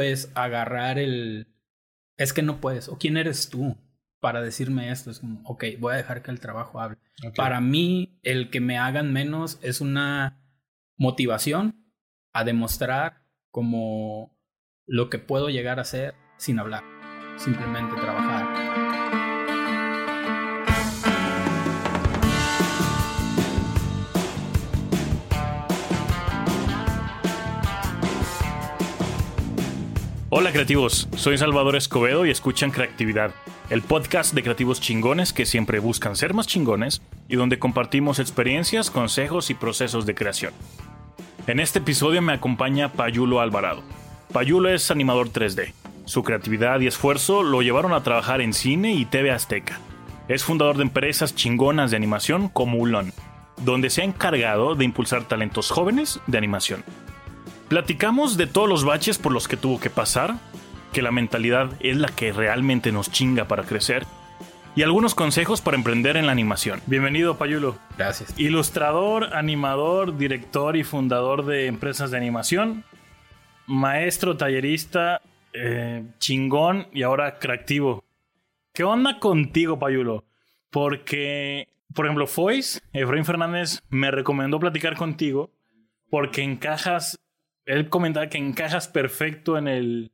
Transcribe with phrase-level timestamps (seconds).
[0.00, 1.48] es agarrar el...
[2.16, 3.76] Es que no puedes, o quién eres tú
[4.20, 5.10] para decirme esto.
[5.10, 6.98] Es como, ok, voy a dejar que el trabajo hable.
[7.36, 10.40] Para mí, el que me hagan menos es una
[10.96, 11.84] motivación
[12.32, 14.38] a demostrar como
[14.86, 16.82] lo que puedo llegar a ser sin hablar,
[17.36, 18.83] simplemente trabajar.
[30.44, 33.30] Hola creativos, soy Salvador Escobedo y escuchan Creatividad,
[33.70, 38.90] el podcast de creativos chingones que siempre buscan ser más chingones y donde compartimos experiencias,
[38.90, 40.52] consejos y procesos de creación.
[41.46, 43.82] En este episodio me acompaña Payulo Alvarado.
[44.34, 45.72] Payulo es animador 3D.
[46.04, 49.80] Su creatividad y esfuerzo lo llevaron a trabajar en cine y TV Azteca.
[50.28, 53.14] Es fundador de empresas chingonas de animación como Ulon,
[53.62, 56.84] donde se ha encargado de impulsar talentos jóvenes de animación.
[57.68, 60.34] Platicamos de todos los baches por los que tuvo que pasar,
[60.92, 64.06] que la mentalidad es la que realmente nos chinga para crecer,
[64.76, 66.82] y algunos consejos para emprender en la animación.
[66.86, 67.78] Bienvenido, Payulo.
[67.96, 68.38] Gracias.
[68.38, 72.84] Ilustrador, animador, director y fundador de empresas de animación,
[73.66, 75.22] maestro, tallerista,
[75.54, 78.04] eh, chingón y ahora creativo.
[78.74, 80.24] ¿Qué onda contigo, Payulo?
[80.70, 85.50] Porque, por ejemplo, Foyce, Efraín Fernández, me recomendó platicar contigo
[86.10, 87.18] porque encajas
[87.66, 90.12] él comentaba que encajas perfecto en el,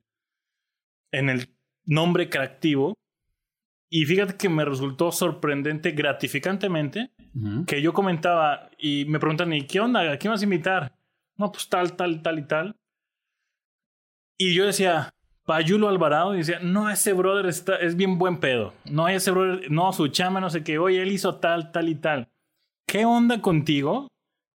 [1.13, 2.95] en el nombre creativo.
[3.93, 7.11] Y fíjate que me resultó sorprendente, gratificantemente,
[7.67, 10.13] que yo comentaba y me preguntan, ¿y qué onda?
[10.13, 10.97] ¿A quién vas a invitar?
[11.37, 12.77] No, pues tal, tal, tal y tal.
[14.39, 15.13] Y yo decía,
[15.45, 18.75] Payulo Alvarado, y decía, no, ese brother está, es bien buen pedo.
[18.85, 21.97] No, ese brother, no, su chama, no sé qué, oye, él hizo tal, tal y
[21.97, 22.29] tal.
[22.87, 24.07] ¿Qué onda contigo?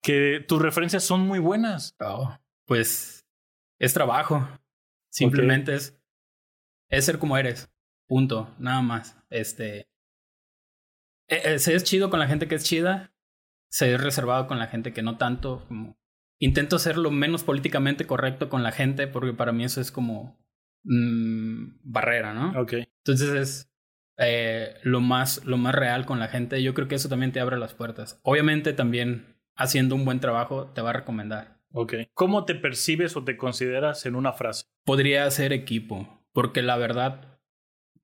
[0.00, 1.96] Que tus referencias son muy buenas.
[1.98, 3.26] Oh pues
[3.78, 4.48] es trabajo.
[5.10, 6.00] Simplemente es,
[6.88, 7.72] es ser como eres.
[8.06, 8.54] Punto.
[8.58, 9.16] Nada más.
[9.30, 9.88] Este.
[11.28, 13.14] Se es chido con la gente que es chida.
[13.70, 15.64] Se es reservado con la gente que no tanto.
[15.68, 15.98] Como,
[16.38, 20.38] intento ser lo menos políticamente correcto con la gente porque para mí eso es como
[20.84, 22.60] mmm, barrera, ¿no?
[22.60, 22.74] Ok.
[23.04, 23.74] Entonces es
[24.18, 26.62] eh, lo, más, lo más real con la gente.
[26.62, 28.20] Yo creo que eso también te abre las puertas.
[28.22, 31.60] Obviamente también haciendo un buen trabajo te va a recomendar.
[31.76, 31.94] Ok.
[32.14, 34.66] ¿Cómo te percibes o te consideras en una frase?
[34.84, 37.40] Podría ser equipo, porque la verdad,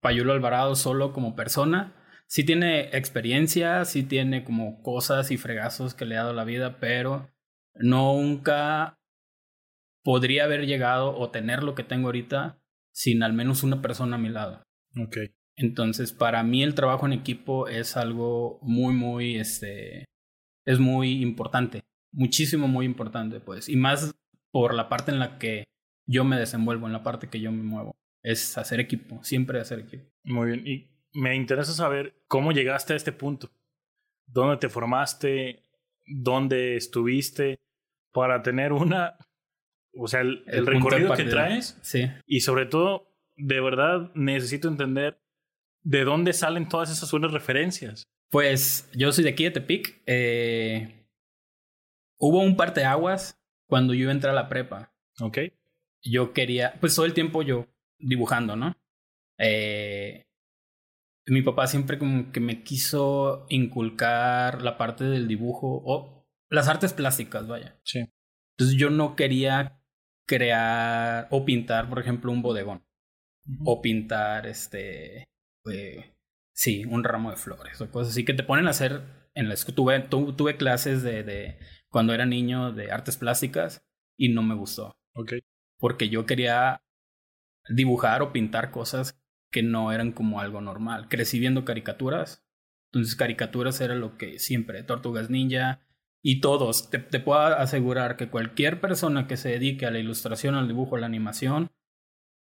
[0.01, 1.95] Payulo Alvarado solo como persona,
[2.27, 6.81] sí tiene experiencia, sí tiene como cosas y fregazos que le ha dado la vida,
[6.81, 7.31] pero
[7.77, 8.99] nunca
[10.03, 12.61] podría haber llegado o tener lo que tengo ahorita
[12.93, 14.65] sin al menos una persona a mi lado.
[15.01, 15.17] Ok.
[15.55, 20.07] Entonces, para mí el trabajo en equipo es algo muy, muy, este,
[20.65, 23.69] es muy importante muchísimo, muy importante, pues.
[23.69, 24.15] Y más
[24.51, 25.65] por la parte en la que
[26.07, 27.97] yo me desenvuelvo, en la parte que yo me muevo.
[28.23, 30.05] Es hacer equipo, siempre hacer equipo.
[30.25, 30.67] Muy bien.
[30.67, 33.51] Y me interesa saber cómo llegaste a este punto.
[34.27, 35.63] ¿Dónde te formaste?
[36.07, 37.61] ¿Dónde estuviste?
[38.13, 39.17] Para tener una.
[39.95, 41.79] O sea, el, recorrido que traes.
[41.83, 42.11] Sí.
[42.27, 45.21] Y sobre todo, de verdad, necesito entender
[45.83, 48.05] de dónde salen todas esas buenas referencias.
[48.31, 50.03] Pues yo soy de aquí de Tepic.
[50.07, 51.00] Eh,
[52.21, 54.93] Hubo un aguas cuando yo entré a la prepa.
[55.21, 55.39] Ok.
[56.03, 57.67] Yo quería, pues todo el tiempo yo
[57.99, 58.77] dibujando, ¿no?
[59.39, 60.27] Eh,
[61.27, 66.93] mi papá siempre como que me quiso inculcar la parte del dibujo o las artes
[66.93, 67.81] plásticas, vaya.
[67.85, 68.01] Sí.
[68.57, 69.83] Entonces yo no quería
[70.27, 72.85] crear o pintar, por ejemplo, un bodegón.
[73.65, 75.25] O pintar, este,
[75.73, 76.15] eh,
[76.53, 79.03] sí, un ramo de flores o cosas así que te ponen a hacer
[79.35, 81.59] en la tuve, tuve clases de, de
[81.91, 83.85] cuando era niño de artes plásticas
[84.17, 84.97] y no me gustó.
[85.15, 85.35] Ok.
[85.79, 86.83] Porque yo quería
[87.69, 89.21] dibujar o pintar cosas
[89.51, 91.09] que no eran como algo normal.
[91.09, 92.45] Crecí viendo caricaturas.
[92.93, 95.81] Entonces caricaturas era lo que siempre, Tortugas Ninja
[96.23, 96.91] y todos.
[96.91, 100.97] Te, te puedo asegurar que cualquier persona que se dedique a la ilustración, al dibujo,
[100.97, 101.71] a la animación,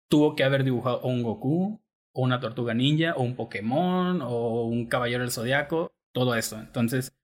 [0.10, 1.82] tuvo que haber dibujado un Goku,
[2.14, 6.60] o una Tortuga Ninja, o un Pokémon, o un Caballero del Zodiaco, todo eso.
[6.60, 7.16] Entonces,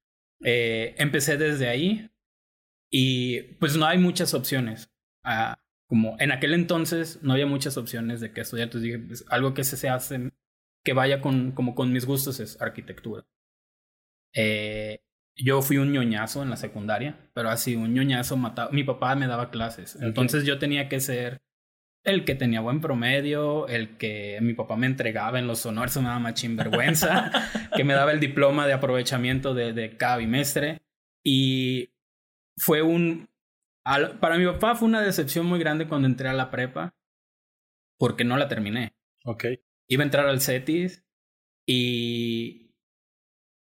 [0.43, 2.11] eh, empecé desde ahí
[2.97, 4.89] y pues no hay muchas opciones.
[5.21, 8.67] Ah, como en aquel entonces no había muchas opciones de qué estudiar.
[8.67, 10.31] Entonces dije, pues, algo que se, hace,
[10.81, 13.25] que vaya con, como con mis gustos es arquitectura.
[14.33, 15.01] Eh,
[15.35, 18.71] yo fui un ñoñazo en la secundaria, pero así, un ñoñazo matado.
[18.71, 19.97] Mi papá me daba clases.
[20.01, 21.41] Entonces yo tenía que ser
[22.05, 26.03] el que tenía buen promedio, el que mi papá me entregaba en los honores, me
[26.03, 27.29] daba vergüenza,
[27.75, 30.81] que me daba el diploma de aprovechamiento de, de cada bimestre.
[31.21, 31.94] Y
[32.57, 33.27] fue un...
[33.83, 36.95] para mi papá fue una decepción muy grande cuando entré a la prepa,
[37.97, 38.93] porque no la terminé.
[39.25, 39.45] Ok.
[39.89, 41.05] Iba a entrar al CETIS
[41.67, 42.75] y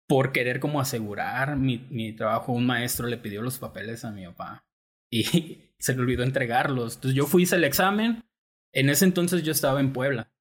[0.08, 4.26] por querer como asegurar mi, mi trabajo, un maestro le pidió los papeles a mi
[4.26, 4.66] papá
[5.10, 6.96] y se le olvidó entregarlos.
[6.96, 8.24] Entonces yo fui, hice el examen.
[8.72, 10.32] En ese entonces yo estaba en Puebla.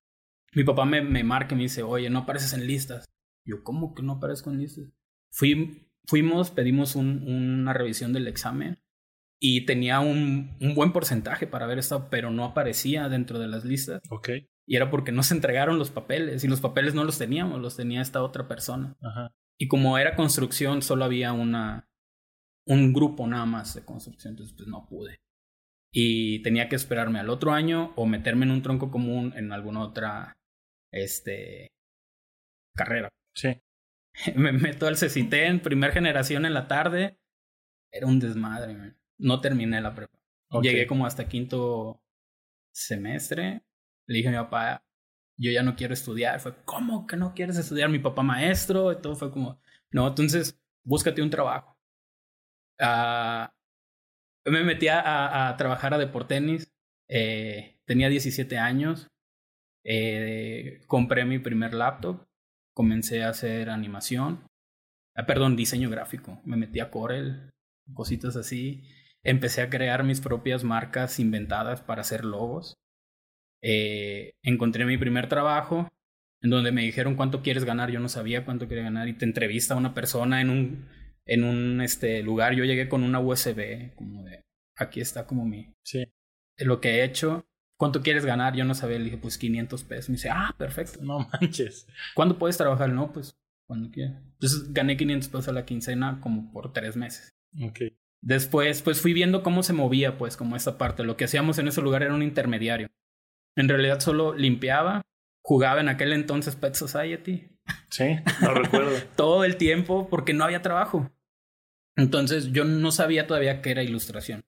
[0.53, 3.05] Mi papá me, me marca y me dice, oye, no apareces en listas.
[3.45, 4.85] Yo, ¿cómo que no aparezco en listas?
[5.31, 8.79] Fui, fuimos, pedimos un, una revisión del examen
[9.39, 13.65] y tenía un, un, buen porcentaje para haber estado, pero no aparecía dentro de las
[13.65, 14.01] listas.
[14.09, 14.29] Ok.
[14.65, 17.75] Y era porque no se entregaron los papeles y los papeles no los teníamos, los
[17.75, 18.95] tenía esta otra persona.
[19.01, 19.33] Ajá.
[19.57, 21.89] Y como era construcción, solo había una,
[22.65, 25.17] un grupo nada más de construcción, entonces pues no pude.
[25.91, 29.81] Y tenía que esperarme al otro año o meterme en un tronco común en alguna
[29.81, 30.33] otra
[30.91, 31.67] este,
[32.75, 33.09] carrera.
[33.35, 33.59] Sí.
[34.36, 37.19] Me meto al CECITEN, primer generación en la tarde.
[37.92, 38.98] Era un desmadre, man.
[39.18, 40.18] No terminé la prepa.
[40.50, 40.63] Ok.
[40.63, 42.01] Llegué como hasta quinto
[42.71, 43.63] semestre.
[44.07, 44.86] Le dije a mi papá,
[45.38, 46.39] yo ya no quiero estudiar.
[46.39, 47.89] Fue, ¿cómo que no quieres estudiar?
[47.89, 48.92] Mi papá maestro.
[48.92, 49.60] Y todo fue como,
[49.92, 51.77] no, entonces búscate un trabajo.
[52.80, 53.54] Ah,
[54.45, 56.71] me metí a, a, a trabajar a Deportenis.
[57.07, 59.07] Eh, tenía 17 años.
[59.86, 62.25] Eh, compré mi primer laptop.
[62.74, 64.46] Comencé a hacer animación.
[65.16, 66.42] Ah, perdón, diseño gráfico.
[66.44, 67.52] Me metí a Corel,
[67.94, 68.84] cositas así.
[69.24, 72.75] Empecé a crear mis propias marcas inventadas para hacer logos.
[73.62, 75.90] Eh, encontré mi primer trabajo
[76.42, 77.90] en donde me dijeron cuánto quieres ganar.
[77.90, 80.90] Yo no sabía cuánto quería ganar y te entrevista una persona en un,
[81.25, 82.54] en un este, lugar.
[82.54, 84.42] Yo llegué con una USB, como de
[84.75, 85.74] aquí está como mi.
[85.84, 86.06] Sí.
[86.58, 87.46] Lo que he hecho.
[87.78, 88.56] ¿Cuánto quieres ganar?
[88.56, 88.98] Yo no sabía.
[88.98, 90.10] Le dije, pues 500 pesos.
[90.10, 91.00] Me dice, ah, perfecto.
[91.02, 91.88] No manches.
[92.16, 92.90] ¿Cuándo puedes trabajar?
[92.90, 93.36] No, pues
[93.68, 94.22] cuando quieras.
[94.34, 97.34] Entonces gané 500 pesos a la quincena como por tres meses.
[97.62, 97.80] Ok.
[98.22, 101.04] Después, pues fui viendo cómo se movía, pues, como esta parte.
[101.04, 102.90] Lo que hacíamos en ese lugar era un intermediario.
[103.58, 105.02] En realidad solo limpiaba,
[105.44, 107.50] jugaba en aquel entonces Pet Society.
[107.90, 108.92] Sí, lo recuerdo.
[109.18, 111.12] Todo el tiempo porque no había trabajo.
[111.98, 114.46] Entonces yo no sabía todavía qué era ilustración.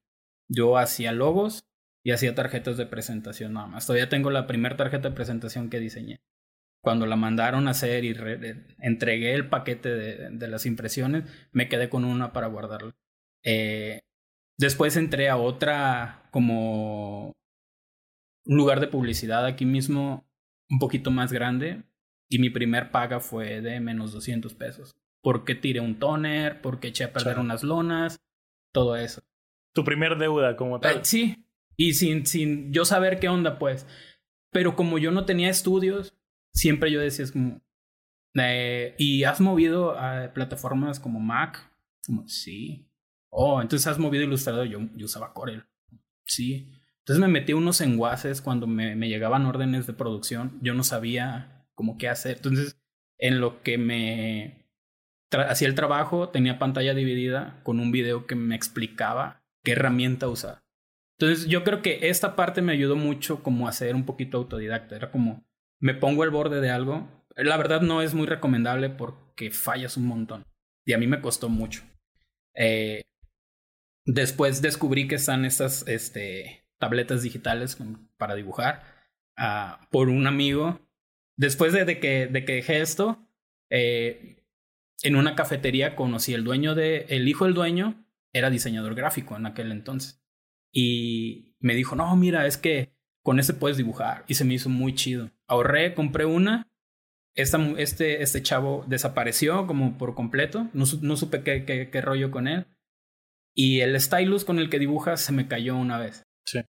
[0.48, 1.66] Yo hacía logos
[2.06, 3.88] y hacía tarjetas de presentación nada más.
[3.88, 6.22] Todavía tengo la primera tarjeta de presentación que diseñé.
[6.84, 11.68] Cuando la mandaron a hacer y re entregué el paquete de, de, las impresiones, me
[11.68, 12.96] quedé con una para guardarla.
[13.44, 14.02] Eh,
[14.56, 17.34] después entré a otra como
[18.46, 20.30] un lugar de publicidad aquí mismo,
[20.70, 21.86] un poquito más grande,
[22.30, 24.96] y mi primer paga fue de menos 200 pesos.
[25.24, 28.20] Porque tiré un toner, porque eché a perder unas lonas,
[28.72, 29.24] todo eso.
[29.74, 31.04] Tu primer deuda como Eh, tal.
[31.06, 31.45] sí,
[31.78, 33.86] y sin, sin yo saber qué onda, pues.
[34.52, 36.18] Pero como yo no tenía estudios,
[36.54, 37.62] siempre yo decía es como...
[38.36, 41.72] eh, ¿Y has movido a plataformas como Mac?
[42.06, 42.90] Como, sí.
[43.30, 44.66] Oh, entonces has movido Illustrator.
[44.66, 45.66] Yo, yo usaba Corel.
[46.26, 46.72] Sí.
[47.00, 50.58] Entonces me metí unos enguaces cuando me, me llegaban órdenes de producción.
[50.62, 52.38] Yo no sabía cómo qué hacer.
[52.38, 52.82] Entonces,
[53.18, 54.66] en lo que me
[55.32, 60.65] hacía el trabajo, tenía pantalla dividida con un video que me explicaba qué herramienta usar.
[61.18, 64.96] Entonces, yo creo que esta parte me ayudó mucho como a ser un poquito autodidacta.
[64.96, 65.46] Era como,
[65.80, 67.08] me pongo al borde de algo.
[67.36, 70.46] La verdad no es muy recomendable porque fallas un montón.
[70.86, 71.84] Y a mí me costó mucho.
[72.54, 73.04] Eh,
[74.06, 77.78] después descubrí que están estas este, tabletas digitales
[78.18, 78.84] para dibujar
[79.38, 80.80] uh, por un amigo.
[81.38, 83.26] Después de, de, que, de que dejé esto,
[83.70, 84.44] eh,
[85.02, 89.46] en una cafetería conocí el dueño de, el hijo del dueño era diseñador gráfico en
[89.46, 90.25] aquel entonces.
[90.76, 94.26] Y me dijo, no, mira, es que con ese puedes dibujar.
[94.28, 95.32] Y se me hizo muy chido.
[95.48, 96.70] Ahorré, compré una.
[97.34, 100.70] Esta, este, este chavo desapareció como por completo.
[100.74, 102.68] No, no supe qué, qué, qué rollo con él.
[103.56, 106.24] Y el stylus con el que dibujas se me cayó una vez.
[106.46, 106.60] Sí.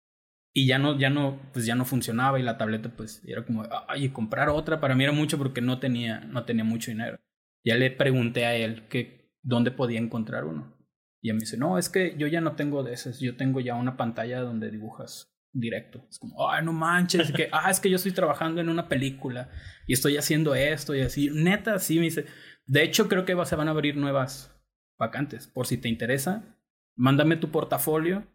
[0.55, 3.65] Y ya no, ya no, pues ya no funcionaba y la tableta pues era como,
[3.89, 7.19] ay, comprar otra para mí era mucho porque no tenía, no tenía mucho dinero.
[7.65, 10.76] Ya le pregunté a él que dónde podía encontrar uno.
[11.23, 13.61] Y él me dice, no, es que yo ya no tengo de esas, yo tengo
[13.61, 16.07] ya una pantalla donde dibujas directo.
[16.09, 19.51] Es como, ay, no manches, que, ah, es que yo estoy trabajando en una película
[19.87, 21.31] y estoy haciendo esto y así.
[21.31, 22.27] Neta, sí, me dice,
[22.67, 24.55] de hecho creo que se van a abrir nuevas
[24.99, 25.47] vacantes.
[25.47, 26.57] Por si te interesa,
[26.97, 28.27] mándame tu portafolio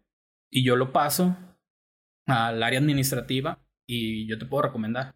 [0.50, 1.36] y yo lo paso
[2.26, 5.14] al área administrativa y yo te puedo recomendar.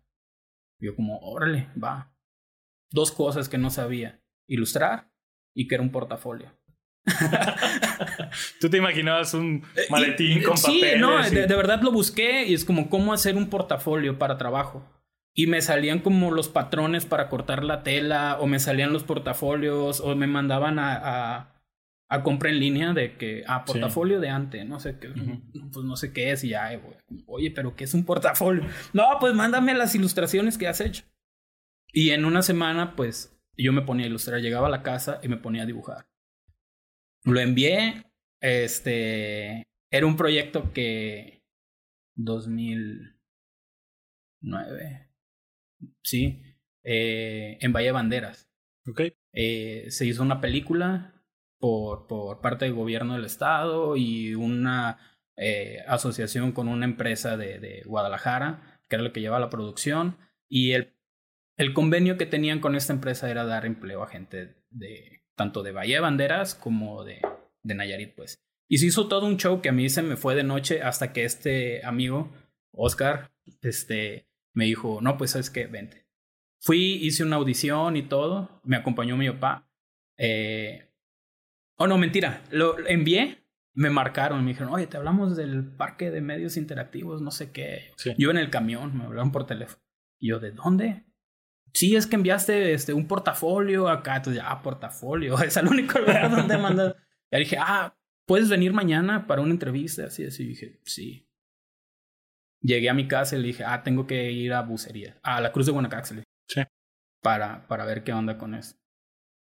[0.80, 2.14] Yo como, órale, va.
[2.90, 4.22] Dos cosas que no sabía.
[4.46, 5.10] Ilustrar
[5.54, 6.52] y que era un portafolio.
[8.60, 11.00] Tú te imaginabas un maletín y, con sí, papeles.
[11.00, 11.30] no, y...
[11.30, 14.84] de, de, verdad lo busqué y es como cómo hacer un portafolio para trabajo.
[15.34, 20.00] Y me salían como los patrones para cortar la tela, o me salían los portafolios,
[20.00, 21.56] o me mandaban a, a,
[22.08, 25.08] a compra en línea de que, ah, portafolio de ante, no sé qué,
[25.72, 26.70] pues no sé qué es y ya,
[27.26, 28.64] oye, pero ¿qué es un portafolio?
[28.94, 31.04] No, pues mándame las ilustraciones que has hecho.
[31.92, 35.28] Y en una semana, pues yo me ponía a ilustrar, llegaba a la casa y
[35.28, 36.06] me ponía a dibujar.
[37.26, 38.04] Lo envié,
[38.40, 41.42] este, era un proyecto que
[42.14, 45.10] 2009,
[46.04, 46.40] sí,
[46.84, 48.48] eh, en Valle Banderas.
[48.86, 49.00] Ok.
[49.32, 51.20] Eh, se hizo una película
[51.58, 54.98] por, por parte del gobierno del estado y una
[55.36, 60.16] eh, asociación con una empresa de, de, Guadalajara, que era lo que llevaba la producción,
[60.48, 60.94] y el,
[61.56, 65.72] el convenio que tenían con esta empresa era dar empleo a gente de tanto de
[65.72, 67.20] Bahía Banderas como de,
[67.62, 68.42] de Nayarit, pues.
[68.68, 71.12] Y se hizo todo un show que a mí se me fue de noche hasta
[71.12, 72.32] que este amigo,
[72.72, 73.30] Oscar,
[73.62, 76.06] este, me dijo, no, pues sabes que vente.
[76.60, 79.70] Fui, hice una audición y todo, me acompañó mi papá.
[80.18, 80.86] Eh,
[81.78, 82.42] Oh, no, mentira.
[82.50, 87.30] Lo envié, me marcaron, me dijeron, oye, te hablamos del parque de medios interactivos, no
[87.30, 87.92] sé qué.
[88.16, 89.82] Yo en el camión, me hablaron por teléfono.
[90.18, 91.04] Y yo, ¿de dónde?
[91.76, 94.16] Sí, es que enviaste este, un portafolio acá.
[94.16, 96.94] Entonces, ah, portafolio, es el único lugar donde mandas.
[97.32, 100.06] Y dije, ah, ¿puedes venir mañana para una entrevista?
[100.06, 100.44] Así, así.
[100.44, 101.28] Y dije, sí.
[102.62, 105.52] Llegué a mi casa y le dije, ah, tengo que ir a bucería, a la
[105.52, 106.22] Cruz de Guanacaste.
[106.48, 106.62] Sí.
[107.20, 108.76] Para, para ver qué onda con eso.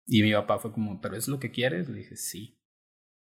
[0.08, 1.90] Y mi papá fue como, ¿pero es lo que quieres?
[1.90, 2.58] Le dije, sí.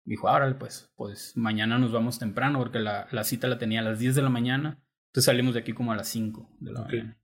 [0.06, 3.80] Me dijo, órale, pues, pues mañana nos vamos temprano porque la, la cita la tenía
[3.80, 4.82] a las 10 de la mañana.
[5.10, 7.20] Entonces salimos de aquí como a las 5 de la mañana.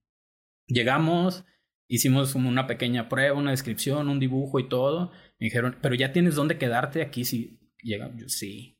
[0.67, 1.45] Llegamos,
[1.89, 5.11] hicimos una pequeña prueba, una descripción, un dibujo y todo.
[5.39, 8.11] Me dijeron, ¿pero ya tienes dónde quedarte aquí si llega?
[8.17, 8.79] Yo, sí.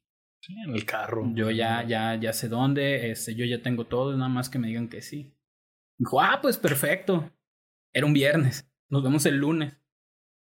[0.49, 1.31] En el carro.
[1.35, 4.69] Yo ya, ya, ya sé dónde, este, yo ya tengo todo, nada más que me
[4.69, 5.35] digan que sí.
[5.99, 7.31] Dijo, ah, pues perfecto.
[7.93, 8.69] Era un viernes.
[8.91, 9.75] Nos vemos el lunes.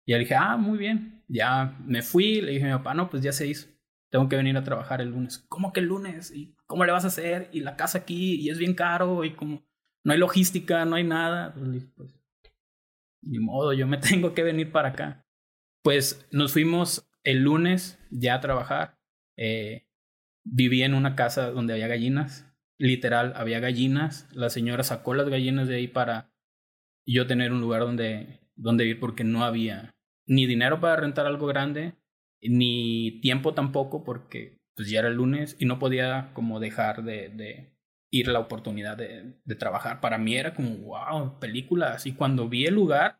[0.05, 1.23] Y le dije, ah, muy bien.
[1.27, 3.67] Ya me fui, le dije a mi papá, no, pues ya se hizo.
[4.09, 5.39] Tengo que venir a trabajar el lunes.
[5.49, 6.31] ¿Cómo que el lunes?
[6.31, 7.49] ¿Y cómo le vas a hacer?
[7.51, 9.65] Y la casa aquí, y es bien caro, y como
[10.03, 11.53] no hay logística, no hay nada.
[11.53, 12.20] Pues, pues
[13.21, 15.25] ni modo, yo me tengo que venir para acá.
[15.83, 18.99] Pues nos fuimos el lunes ya a trabajar.
[19.37, 19.87] Eh,
[20.43, 22.47] viví en una casa donde había gallinas.
[22.77, 24.27] Literal, había gallinas.
[24.31, 26.33] La señora sacó las gallinas de ahí para
[27.05, 29.95] yo tener un lugar donde dónde ir porque no había
[30.27, 31.95] ni dinero para rentar algo grande,
[32.41, 37.29] ni tiempo tampoco porque pues ya era el lunes y no podía como dejar de,
[37.29, 37.70] de
[38.11, 40.01] ir la oportunidad de, trabajar.
[40.01, 42.05] Para mí era como, wow, películas.
[42.05, 43.19] Y cuando vi el lugar,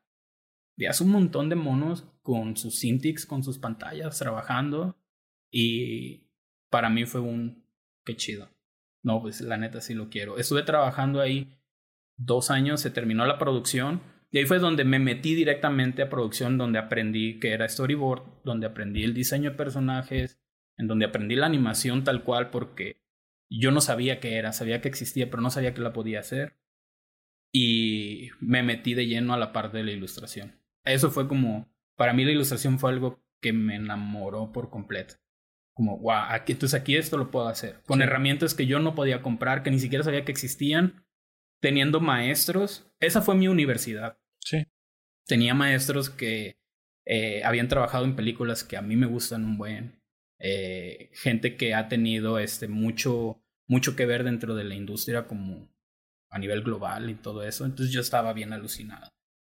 [0.78, 4.98] veías un montón de monos con sus Cintiqs, con sus pantallas, trabajando.
[5.50, 6.28] Y
[6.70, 7.66] para mí fue un,
[8.06, 8.50] qué chido.
[9.02, 10.38] No, pues la neta sí lo quiero.
[10.38, 11.58] Estuve trabajando ahí
[12.18, 16.58] dos años, se terminó la producción y ahí fue donde me metí directamente a producción,
[16.58, 20.40] donde aprendí que era storyboard, donde aprendí el diseño de personajes,
[20.78, 23.01] en donde aprendí la animación tal cual, porque
[23.60, 26.58] yo no sabía qué era, sabía que existía, pero no sabía que la podía hacer.
[27.54, 30.60] Y me metí de lleno a la parte de la ilustración.
[30.86, 35.16] Eso fue como, para mí la ilustración fue algo que me enamoró por completo.
[35.74, 37.82] Como, wow, aquí, entonces aquí esto lo puedo hacer.
[37.86, 41.06] Con herramientas que yo no podía comprar, que ni siquiera sabía que existían,
[41.60, 42.90] teniendo maestros.
[43.00, 44.18] Esa fue mi universidad.
[44.40, 44.66] Sí.
[45.26, 46.58] Tenía maestros que
[47.06, 50.02] eh, habían trabajado en películas que a mí me gustan un buen.
[50.40, 53.41] Eh, gente que ha tenido este, mucho,
[53.72, 55.74] mucho que ver dentro de la industria como
[56.30, 57.64] a nivel global y todo eso.
[57.64, 59.08] Entonces yo estaba bien alucinado.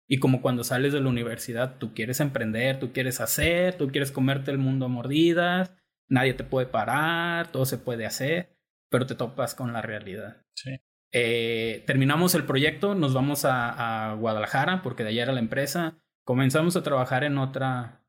[0.09, 4.11] Y como cuando sales de la universidad, tú quieres emprender, tú quieres hacer, tú quieres
[4.11, 5.73] comerte el mundo a mordidas,
[6.09, 8.57] nadie te puede parar, todo se puede hacer,
[8.91, 10.45] pero te topas con la realidad.
[10.55, 10.81] Sí.
[11.13, 15.97] Eh, terminamos el proyecto, nos vamos a, a, Guadalajara, porque de allá era la empresa.
[16.25, 18.05] Comenzamos a trabajar en otra,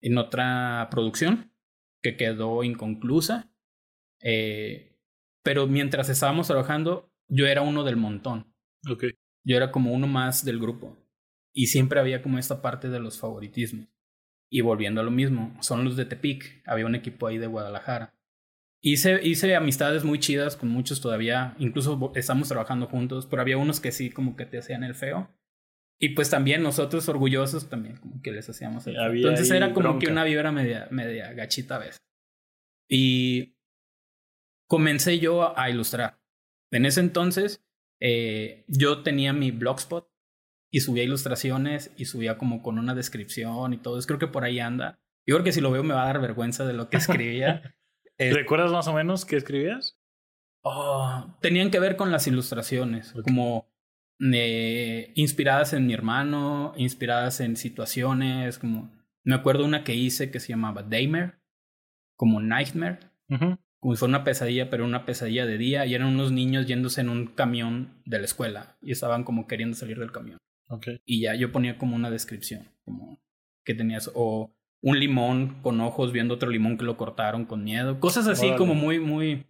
[0.00, 1.52] en otra producción
[2.02, 3.52] que quedó inconclusa.
[4.20, 4.95] Eh,
[5.46, 8.52] pero mientras estábamos trabajando, yo era uno del montón.
[8.90, 9.12] Okay.
[9.44, 10.98] Yo era como uno más del grupo.
[11.52, 13.86] Y siempre había como esta parte de los favoritismos.
[14.50, 16.64] Y volviendo a lo mismo, son los de Tepic.
[16.66, 18.12] Había un equipo ahí de Guadalajara.
[18.80, 23.78] Hice, hice amistades muy chidas con muchos todavía, incluso estamos trabajando juntos, pero había unos
[23.78, 25.30] que sí como que te hacían el feo.
[26.00, 29.12] Y pues también nosotros orgullosos también como que les hacíamos el feo.
[29.12, 31.98] Entonces era como que una vibra media, media gachita a veces.
[32.88, 33.55] Y
[34.66, 36.20] comencé yo a ilustrar.
[36.70, 37.64] En ese entonces
[38.00, 40.10] eh, yo tenía mi blogspot
[40.70, 44.00] y subía ilustraciones y subía como con una descripción y todo.
[44.02, 45.00] Creo que por ahí anda.
[45.26, 47.74] Yo creo que si lo veo me va a dar vergüenza de lo que escribía.
[48.18, 50.00] Eh, ¿Recuerdas más o menos qué escribías?
[50.62, 53.70] Oh, tenían que ver con las ilustraciones, como
[54.32, 58.90] eh, inspiradas en mi hermano, inspiradas en situaciones, como
[59.22, 61.40] Me acuerdo una que hice que se llamaba Daymer,
[62.16, 63.00] como Nightmare,
[63.94, 67.26] fuera una pesadilla, pero una pesadilla de día, y eran unos niños yéndose en un
[67.26, 70.38] camión de la escuela y estaban como queriendo salir del camión.
[70.68, 71.00] Okay.
[71.04, 73.22] Y ya yo ponía como una descripción, como
[73.64, 74.52] que tenías, o
[74.82, 78.74] un limón con ojos viendo otro limón que lo cortaron con miedo, cosas así como
[78.74, 79.46] muy, muy,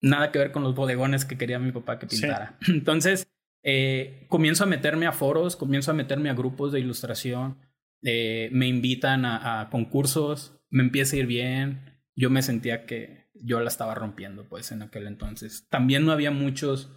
[0.00, 2.56] nada que ver con los bodegones que quería mi papá que pintara.
[2.68, 3.26] Entonces,
[3.64, 7.58] eh, comienzo a meterme a foros, comienzo a meterme a grupos de ilustración,
[8.02, 13.21] eh, me invitan a, a concursos, me empieza a ir bien, yo me sentía que
[13.34, 15.66] yo la estaba rompiendo pues en aquel entonces.
[15.68, 16.90] También no había muchos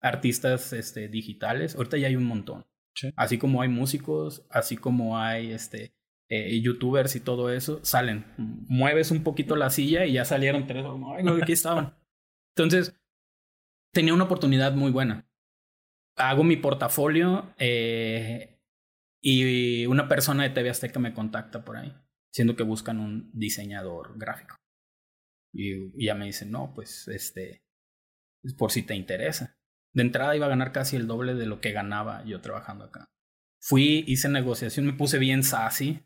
[0.00, 2.66] artistas este, digitales, ahorita ya hay un montón.
[3.16, 5.94] Así como hay músicos, así como hay este,
[6.28, 8.26] eh, youtubers y todo eso, salen.
[8.36, 10.84] Mueves un poquito la silla y ya salieron tres.
[11.16, 11.96] Ay, no, aquí estaban.
[12.56, 12.94] Entonces,
[13.92, 15.26] tenía una oportunidad muy buena.
[16.16, 18.60] Hago mi portafolio eh,
[19.22, 21.94] y una persona de TV Azteca me contacta por ahí,
[22.32, 24.59] siendo que buscan un diseñador gráfico.
[25.52, 27.64] Y, ya me dicen, no, pues este,
[28.42, 29.56] es por si te interesa.
[29.92, 33.10] De entrada iba a ganar casi el doble de lo que ganaba yo trabajando acá.
[33.60, 36.02] Fui, hice negociación, me puse bien sassy.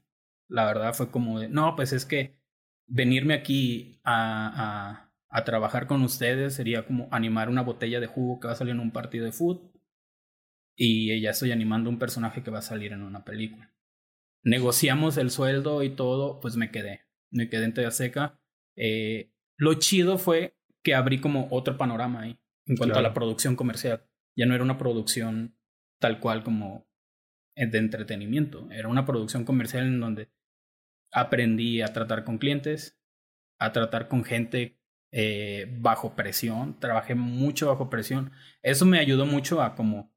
[0.48, 2.38] La verdad fue como de, no, pues es que
[2.86, 8.46] venirme aquí a, a, trabajar con ustedes sería como animar una botella de jugo que
[8.46, 9.72] va a salir en un partido de fútbol.
[10.76, 13.72] Y ya estoy animando un personaje que va a salir en una película.
[14.42, 17.06] Negociamos el sueldo y todo, pues me quedé.
[17.30, 18.38] Me quedé en Seca.
[18.76, 23.56] Eh, lo chido fue que abrí como otro panorama ahí en cuanto a la producción
[23.56, 24.06] comercial.
[24.36, 25.56] Ya no era una producción
[26.00, 26.86] tal cual como
[27.56, 30.28] de entretenimiento, era una producción comercial en donde
[31.12, 32.98] aprendí a tratar con clientes,
[33.60, 34.80] a tratar con gente
[35.12, 38.32] eh, bajo presión, trabajé mucho bajo presión.
[38.62, 40.12] Eso me ayudó mucho a como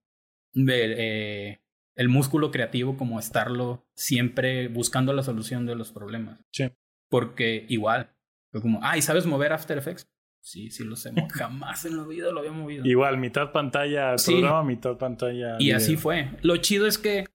[0.53, 1.62] ver eh,
[1.96, 6.39] el músculo creativo, como estarlo siempre buscando la solución de los problemas.
[6.51, 6.72] Sí.
[7.10, 8.16] Porque igual,
[8.51, 10.08] fue como, ay, ¿sabes mover After Effects?
[10.42, 11.12] Sí, sí lo sé.
[11.34, 12.86] Jamás en la vida lo había movido.
[12.86, 15.58] Igual, mitad pantalla programa, mitad pantalla.
[15.60, 16.30] Y así fue.
[16.42, 17.25] Lo chido es que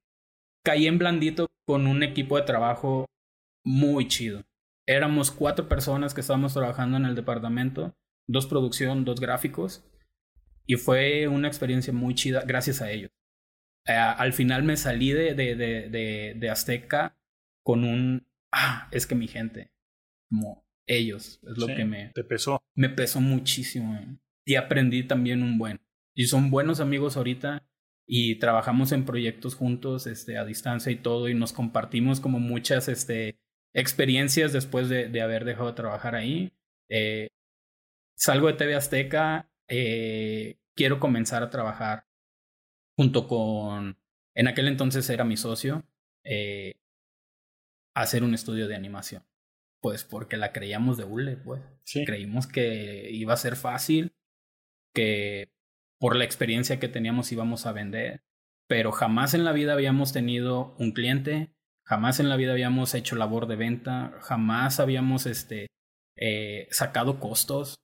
[0.65, 3.06] caí en blandito con un equipo de trabajo
[3.65, 4.43] muy chido.
[4.86, 7.95] Éramos cuatro personas que estábamos trabajando en el departamento,
[8.28, 9.84] dos producción, dos gráficos,
[10.67, 13.10] y fue una experiencia muy chida gracias a ellos.
[13.86, 17.19] Eh, al final me salí de, de, de, de, Azteca
[17.65, 19.73] con un, ah, es que mi gente,
[20.28, 21.40] como ellos.
[21.42, 22.10] Es lo que me...
[22.14, 22.62] Te pesó.
[22.75, 23.95] Me pesó muchísimo.
[23.97, 24.16] Eh.
[24.45, 25.80] Y aprendí también un buen.
[26.14, 27.64] Y son buenos amigos ahorita
[28.06, 32.88] y trabajamos en proyectos juntos este, a distancia y todo y nos compartimos como muchas
[32.88, 33.38] este,
[33.73, 36.52] experiencias después de, de haber dejado de trabajar ahí.
[36.90, 37.28] Eh,
[38.16, 42.06] salgo de TV Azteca, eh, quiero comenzar a trabajar
[42.97, 43.97] junto con,
[44.34, 45.84] en aquel entonces era mi socio,
[47.95, 49.25] hacer un estudio de animación.
[49.82, 51.60] Pues porque la creíamos de hule, pues.
[52.06, 54.14] Creímos que iba a ser fácil,
[54.95, 55.52] que
[55.99, 58.23] por la experiencia que teníamos íbamos a vender,
[58.68, 61.52] pero jamás en la vida habíamos tenido un cliente,
[61.84, 65.66] jamás en la vida habíamos hecho labor de venta, jamás habíamos este,
[66.16, 67.75] eh, sacado costos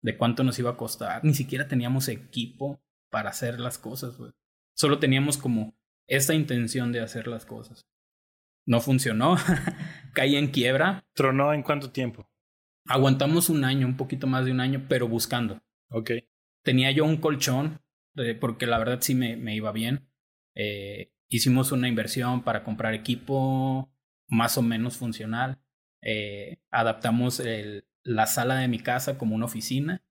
[0.00, 4.32] de cuánto nos iba a costar, ni siquiera teníamos equipo para hacer las cosas, pues.
[4.76, 7.84] Solo teníamos como esta intención de hacer las cosas
[8.68, 9.36] no funcionó,
[10.12, 11.06] caí en quiebra.
[11.14, 12.30] ¿Tronó en cuánto tiempo?
[12.86, 15.58] Aguantamos un año, un poquito más de un año, pero buscando.
[15.90, 16.10] Ok.
[16.62, 17.80] Tenía yo un colchón,
[18.40, 20.10] porque la verdad sí me, me iba bien.
[20.54, 23.90] Eh, hicimos una inversión para comprar equipo
[24.28, 25.62] más o menos funcional.
[26.02, 30.04] Eh, adaptamos el, la sala de mi casa como una oficina.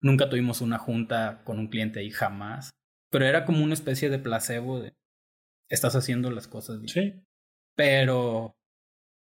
[0.00, 2.70] Nunca tuvimos una junta con un cliente ahí, jamás.
[3.10, 4.94] Pero era como una especie de placebo de
[5.68, 6.88] estás haciendo las cosas bien.
[6.88, 7.29] Sí
[7.80, 8.58] pero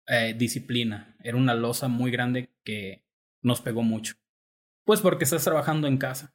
[0.06, 1.16] eh, disciplina.
[1.24, 3.04] Era una losa muy grande que
[3.42, 4.14] nos pegó mucho.
[4.84, 6.32] Pues porque estás trabajando en casa.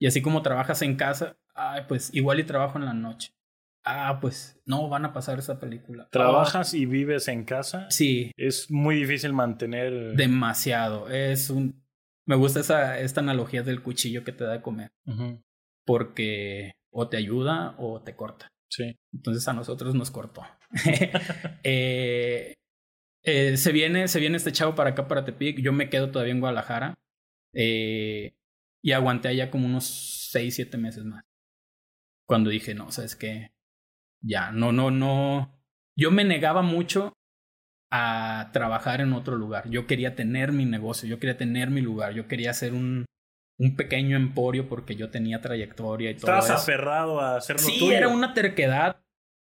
[0.00, 3.34] Y así como trabajas en casa, ay, pues igual y trabajo en la noche.
[3.84, 6.08] Ah, pues no van a pasar esa película.
[6.10, 7.90] ¿Trabajas y vives en casa?
[7.90, 8.32] Sí.
[8.38, 10.16] Es muy difícil mantener.
[10.16, 11.10] Demasiado.
[11.10, 11.84] Es un.
[12.24, 14.92] Me gusta esa, esta analogía del cuchillo que te da de comer.
[15.84, 18.48] Porque o te ayuda o te corta.
[18.70, 18.96] Sí.
[19.12, 20.42] Entonces a nosotros nos cortó.
[21.64, 22.54] Eh,
[23.22, 25.60] eh, se, viene, se viene este chavo para acá, para Tepic.
[25.60, 26.94] Yo me quedo todavía en Guadalajara.
[27.52, 28.34] Eh,
[28.82, 31.24] y aguanté allá como unos 6, 7 meses más.
[32.26, 33.50] Cuando dije, no, sabes qué,
[34.22, 35.60] ya, no, no, no.
[35.96, 37.14] Yo me negaba mucho
[37.90, 39.68] a trabajar en otro lugar.
[39.68, 43.04] Yo quería tener mi negocio, yo quería tener mi lugar, yo quería hacer un,
[43.60, 46.32] un pequeño emporio porque yo tenía trayectoria y todo.
[46.32, 49.04] Estabas aferrado a hacerlo sí, era una terquedad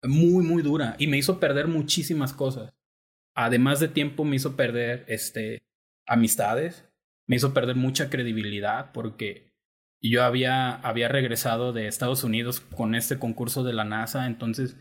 [0.02, 2.72] muy, muy dura y me hizo perder muchísimas cosas.
[3.34, 5.58] además de tiempo, me hizo perder este,
[6.06, 6.88] amistades,
[7.26, 9.52] me hizo perder mucha credibilidad porque
[10.00, 14.76] yo había, había regresado de Estados Unidos con este concurso de la NASA, entonces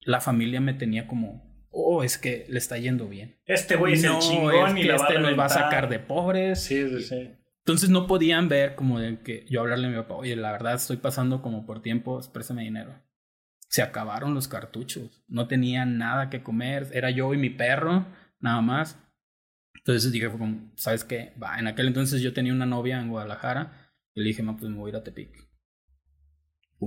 [0.00, 3.40] la familia me tenía como, oh, es que le está yendo bien.
[3.46, 5.88] Este güey es el chingón y que la este va a nos va a sacar
[5.88, 6.60] de pobres.
[6.60, 7.30] Sí, sí, sí.
[7.66, 10.74] Entonces no podían ver como de que yo hablarle a mi papá, oye, la verdad
[10.74, 13.02] estoy pasando como por tiempo, préstame dinero.
[13.68, 18.06] Se acabaron los cartuchos, no tenía nada que comer, era yo y mi perro,
[18.38, 19.02] nada más.
[19.74, 21.34] Entonces dije, como, ¿sabes qué?
[21.42, 24.70] Va, en aquel entonces yo tenía una novia en Guadalajara y le dije, no, pues
[24.70, 25.48] me voy a ir a Tepic.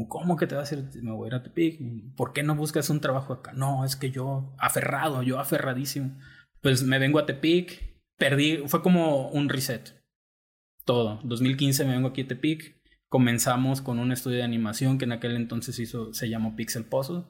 [0.07, 0.87] ¿Cómo que te vas a ir?
[1.03, 1.77] Me voy a ir a Tepic.
[2.15, 3.51] ¿Por qué no buscas un trabajo acá?
[3.51, 6.17] No, es que yo, aferrado, yo aferradísimo.
[6.61, 9.98] Pues me vengo a Tepic, perdí, fue como un reset
[10.89, 11.19] todo.
[11.23, 12.75] 2015 me vengo aquí a Tepic.
[13.09, 17.25] Comenzamos con un estudio de animación que en aquel entonces hizo, se llamó Pixel Puzzle,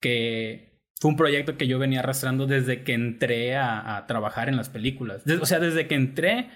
[0.00, 4.56] que fue un proyecto que yo venía arrastrando desde que entré a, a trabajar en
[4.56, 5.24] las películas.
[5.40, 6.50] O sea, desde que entré,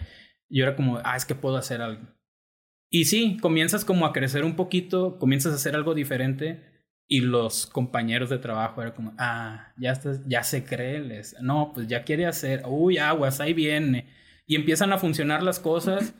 [0.48, 2.06] yo era como, ah, es que puedo hacer algo.
[2.90, 6.62] Y sí, comienzas como a crecer un poquito, comienzas a hacer algo diferente
[7.09, 11.72] y los compañeros de trabajo era como, ah, ya, estás, ya se cree, les, no,
[11.74, 14.06] pues ya quiere hacer, uy, aguas, ahí viene.
[14.46, 16.14] Y empiezan a funcionar las cosas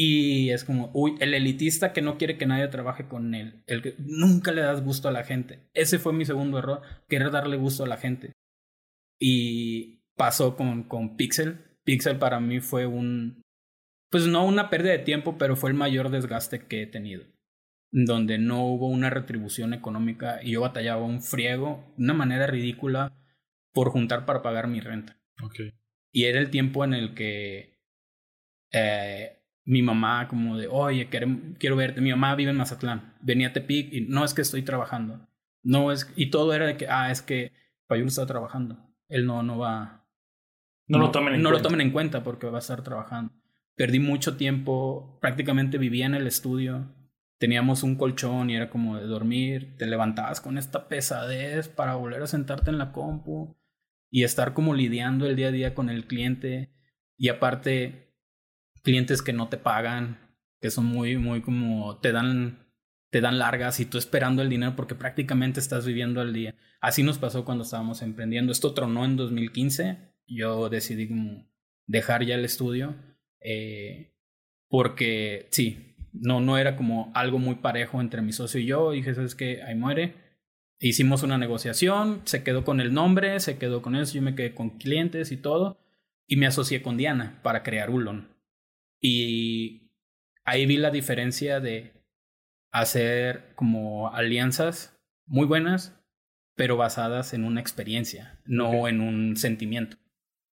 [0.00, 3.82] y es como, uy, el elitista que no quiere que nadie trabaje con él, el
[3.82, 5.68] que nunca le das gusto a la gente.
[5.74, 8.32] Ese fue mi segundo error, querer darle gusto a la gente.
[9.18, 11.64] Y pasó con, con Pixel.
[11.82, 13.42] Pixel para mí fue un,
[14.08, 17.24] pues no una pérdida de tiempo, pero fue el mayor desgaste que he tenido.
[17.90, 23.18] Donde no hubo una retribución económica y yo batallaba un friego, una manera ridícula,
[23.72, 25.20] por juntar para pagar mi renta.
[26.12, 27.80] Y era el tiempo en el que
[28.72, 29.37] eh,
[29.68, 32.00] mi mamá como de, oye, querem- quiero verte.
[32.00, 33.14] Mi mamá vive en Mazatlán.
[33.20, 35.28] Venía a Tepic y no es que estoy trabajando.
[35.62, 37.52] No es, y todo era de que, ah, es que
[37.86, 38.78] Payún está trabajando.
[39.08, 40.06] Él no, no va.
[40.86, 41.62] No, lo tomen en no cuenta.
[41.62, 43.32] lo tomen en cuenta porque va a estar trabajando.
[43.76, 46.94] Perdí mucho tiempo, prácticamente vivía en el estudio.
[47.38, 49.76] Teníamos un colchón y era como de dormir.
[49.76, 53.54] Te levantabas con esta pesadez para volver a sentarte en la compu
[54.10, 56.72] y estar como lidiando el día a día con el cliente.
[57.18, 58.07] Y aparte,
[58.88, 60.18] clientes que no te pagan,
[60.62, 62.72] que son muy, muy como te dan,
[63.10, 66.54] te dan largas y tú esperando el dinero porque prácticamente estás viviendo al día.
[66.80, 68.50] Así nos pasó cuando estábamos emprendiendo.
[68.50, 69.98] Esto tronó en 2015.
[70.26, 71.46] Yo decidí como
[71.86, 72.96] dejar ya el estudio
[73.42, 74.16] eh,
[74.70, 78.92] porque sí, no, no era como algo muy parejo entre mi socio y yo.
[78.92, 79.62] Dije, ¿sabes qué?
[79.64, 80.14] Ahí muere.
[80.80, 84.54] Hicimos una negociación, se quedó con el nombre, se quedó con eso, yo me quedé
[84.54, 85.78] con clientes y todo,
[86.26, 88.37] y me asocié con Diana para crear Ulon.
[89.00, 89.90] Y
[90.44, 91.92] ahí vi la diferencia de
[92.72, 95.94] hacer como alianzas muy buenas,
[96.54, 99.96] pero basadas en una experiencia, no en un sentimiento.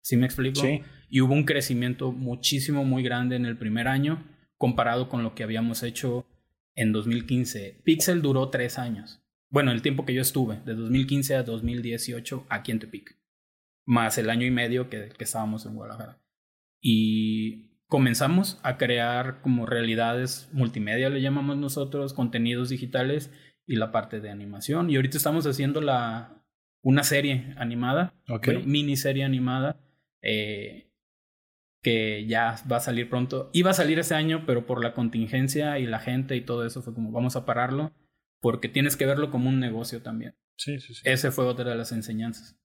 [0.02, 0.62] ¿Sí me explico?
[0.62, 0.82] Sí.
[1.10, 4.26] Y hubo un crecimiento muchísimo, muy grande en el primer año
[4.58, 6.26] comparado con lo que habíamos hecho
[6.76, 7.82] en 2015.
[7.84, 9.22] Pixel duró tres años.
[9.50, 13.18] Bueno, el tiempo que yo estuve, de 2015 a 2018 aquí en Tepic.
[13.86, 16.22] Más el año y medio que, que estábamos en Guadalajara.
[16.80, 23.34] Y comenzamos a crear como realidades multimedia, le llamamos nosotros, contenidos digitales
[23.68, 24.90] y la parte de animación.
[24.90, 26.42] Y ahorita estamos haciendo la,
[26.82, 28.46] una serie animada, Ok.
[28.46, 29.82] bueno, miniserie animada,
[30.22, 30.90] eh,
[31.84, 33.50] que ya va a salir pronto.
[33.52, 36.82] Iba a salir ese año, pero por la contingencia y la gente y todo eso
[36.82, 37.92] fue como vamos a pararlo,
[38.40, 40.38] porque tienes que verlo como un negocio también.
[40.56, 41.02] Sí, sí, sí.
[41.04, 42.58] Ese fue otra de las enseñanzas.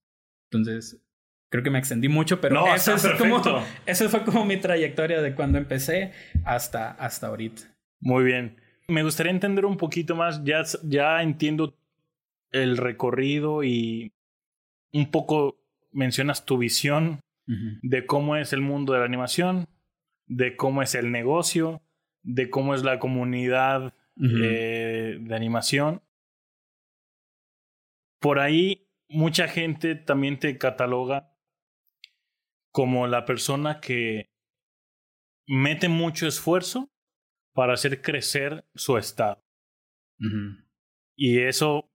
[0.52, 1.04] Entonces,
[1.56, 3.66] creo que me extendí mucho, pero No, esa está es como, perfecto.
[3.86, 6.12] esa fue como mi trayectoria de cuando empecé
[6.44, 7.62] hasta, hasta ahorita.
[8.00, 8.60] Muy bien.
[8.88, 10.44] Me gustaría entender un poquito más.
[10.44, 11.76] Ya, ya entiendo
[12.52, 14.12] el recorrido y
[14.92, 15.58] un poco
[15.92, 19.68] mencionas tu visión de cómo es el mundo de la animación,
[20.26, 21.80] de cómo es el negocio,
[22.22, 26.02] de cómo es la comunidad eh, de animación.
[28.20, 31.35] Por ahí mucha gente también te cataloga
[32.76, 34.28] como la persona que
[35.46, 36.92] mete mucho esfuerzo
[37.54, 39.42] para hacer crecer su estado.
[41.16, 41.90] Y eso,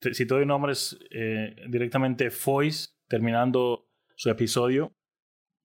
[0.00, 4.96] si te doy nombres eh, directamente, Foyce, terminando su episodio,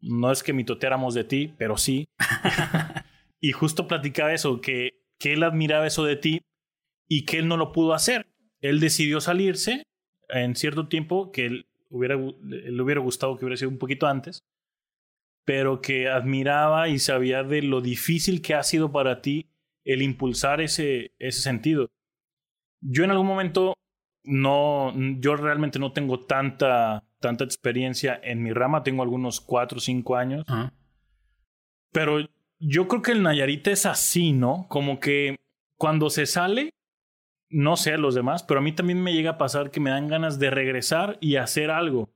[0.02, 2.10] no es que mitoteáramos de ti, pero sí.
[3.40, 6.42] y justo platicaba eso, que, que él admiraba eso de ti
[7.08, 8.28] y que él no lo pudo hacer.
[8.60, 9.84] Él decidió salirse
[10.28, 14.44] en cierto tiempo, que él hubiera, le hubiera gustado que hubiera sido un poquito antes,
[15.48, 19.50] pero que admiraba y sabía de lo difícil que ha sido para ti
[19.86, 21.88] el impulsar ese, ese sentido.
[22.82, 23.74] Yo en algún momento
[24.26, 29.82] no, yo realmente no tengo tanta tanta experiencia en mi rama, tengo algunos cuatro o
[29.82, 30.46] cinco años.
[31.94, 32.20] Pero
[32.60, 34.68] yo creo que el Nayarit es así, ¿no?
[34.70, 35.38] Como que
[35.78, 36.72] cuando se sale,
[37.50, 39.92] no sé a los demás, pero a mí también me llega a pasar que me
[39.92, 42.10] dan ganas de regresar y hacer algo,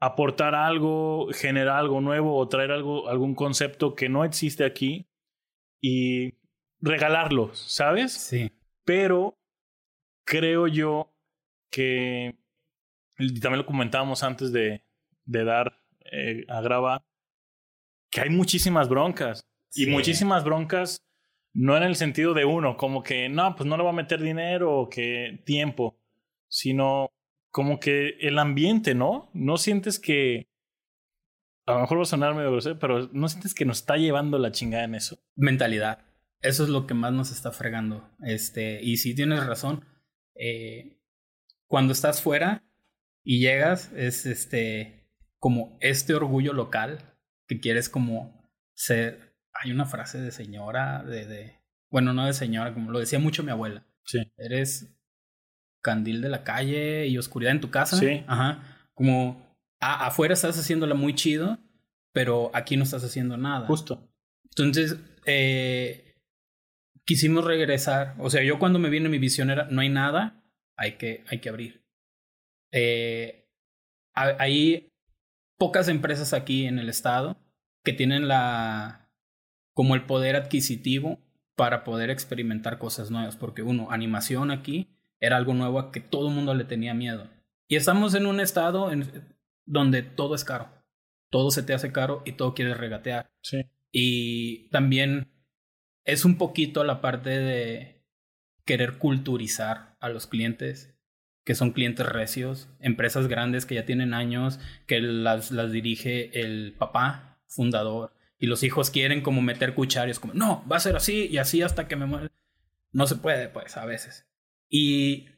[0.00, 5.08] aportar algo, generar algo nuevo o traer algo, algún concepto que no existe aquí
[5.80, 6.34] y
[6.80, 8.12] regalarlo, ¿sabes?
[8.12, 8.52] Sí.
[8.84, 9.38] Pero
[10.24, 11.12] creo yo
[11.70, 12.38] que,
[13.18, 14.84] y también lo comentábamos antes de,
[15.24, 15.80] de dar
[16.12, 17.04] eh, a grabar,
[18.10, 19.44] que hay muchísimas broncas.
[19.74, 21.04] Y muchísimas broncas
[21.52, 24.22] no en el sentido de uno, como que no, pues no le va a meter
[24.22, 25.98] dinero o que tiempo,
[26.48, 27.10] sino
[27.58, 29.32] como que el ambiente, ¿no?
[29.34, 30.46] No sientes que.
[31.66, 34.38] A lo mejor va a sonar medio grosero, pero no sientes que nos está llevando
[34.38, 35.18] la chingada en eso.
[35.34, 36.06] Mentalidad.
[36.40, 38.08] Eso es lo que más nos está fregando.
[38.22, 39.84] Este, y si tienes razón,
[40.36, 41.00] eh,
[41.66, 42.62] cuando estás fuera
[43.24, 47.16] y llegas, es este como este orgullo local
[47.48, 51.58] que quieres como ser hay una frase de señora, de, de,
[51.90, 53.84] bueno, no de señora, como lo decía mucho mi abuela.
[54.04, 54.32] Sí.
[54.36, 54.96] Eres
[55.82, 57.96] candil de la calle y oscuridad en tu casa.
[57.96, 58.24] Sí.
[58.26, 58.62] Ajá.
[58.94, 61.58] Como afuera estás haciéndola muy chido,
[62.12, 63.66] pero aquí no estás haciendo nada.
[63.66, 64.08] Justo.
[64.50, 66.16] Entonces, eh,
[67.04, 68.14] quisimos regresar.
[68.18, 70.42] O sea, yo cuando me vine mi visión era, no hay nada,
[70.76, 71.84] hay que, hay que abrir.
[72.72, 73.48] Eh,
[74.14, 74.92] hay
[75.58, 77.36] pocas empresas aquí en el estado
[77.84, 79.08] que tienen la,
[79.74, 81.20] como el poder adquisitivo
[81.56, 86.28] para poder experimentar cosas nuevas, porque uno, animación aquí era algo nuevo a que todo
[86.28, 87.28] el mundo le tenía miedo.
[87.68, 90.70] Y estamos en un estado en, donde todo es caro,
[91.30, 93.30] todo se te hace caro y todo quieres regatear.
[93.42, 93.66] Sí.
[93.92, 95.30] Y también
[96.04, 98.04] es un poquito la parte de
[98.64, 100.94] querer culturizar a los clientes,
[101.44, 106.74] que son clientes recios, empresas grandes que ya tienen años, que las, las dirige el
[106.78, 111.26] papá fundador y los hijos quieren como meter cucharios, como, no, va a ser así
[111.26, 112.30] y así hasta que me muera.
[112.92, 114.27] No se puede, pues, a veces.
[114.68, 115.28] Y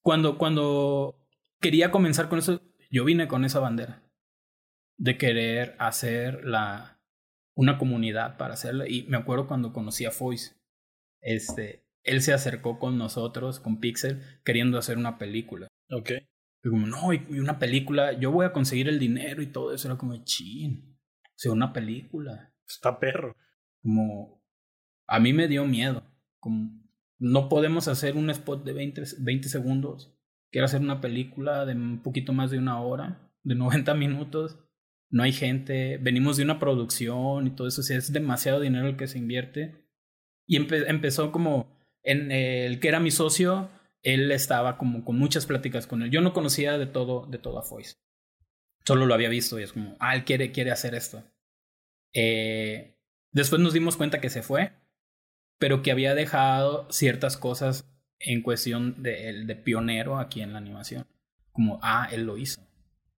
[0.00, 1.26] cuando, cuando
[1.60, 2.60] quería comenzar con eso,
[2.90, 4.02] yo vine con esa bandera
[4.96, 7.00] de querer hacer la,
[7.54, 8.88] una comunidad para hacerla.
[8.88, 10.54] Y me acuerdo cuando conocí a Foyce,
[11.20, 15.68] este, él se acercó con nosotros, con Pixel, queriendo hacer una película.
[15.90, 16.10] Ok.
[16.62, 19.88] Y como, no, y una película, yo voy a conseguir el dinero y todo eso.
[19.88, 20.94] Era como, chin
[21.36, 22.52] sea una película.
[22.66, 23.36] Está perro.
[23.82, 24.42] Como
[25.06, 26.04] a mí me dio miedo.
[26.38, 26.83] Como
[27.18, 30.14] no podemos hacer un spot de 20, 20 segundos.
[30.50, 34.58] Quiero hacer una película de un poquito más de una hora, de 90 minutos.
[35.10, 35.98] No hay gente.
[35.98, 37.80] Venimos de una producción y todo eso.
[37.80, 39.84] Es demasiado dinero el que se invierte.
[40.46, 43.70] Y empezó como en el que era mi socio,
[44.02, 46.10] él estaba como con muchas pláticas con él.
[46.10, 47.96] Yo no conocía de todo, de todo a Foyce.
[48.84, 51.24] Solo lo había visto y es como, ah, él quiere, quiere hacer esto.
[52.12, 52.98] Eh,
[53.32, 54.72] después nos dimos cuenta que se fue,
[55.64, 61.06] pero que había dejado ciertas cosas en cuestión de, de pionero aquí en la animación.
[61.52, 62.60] Como, ah, él lo hizo.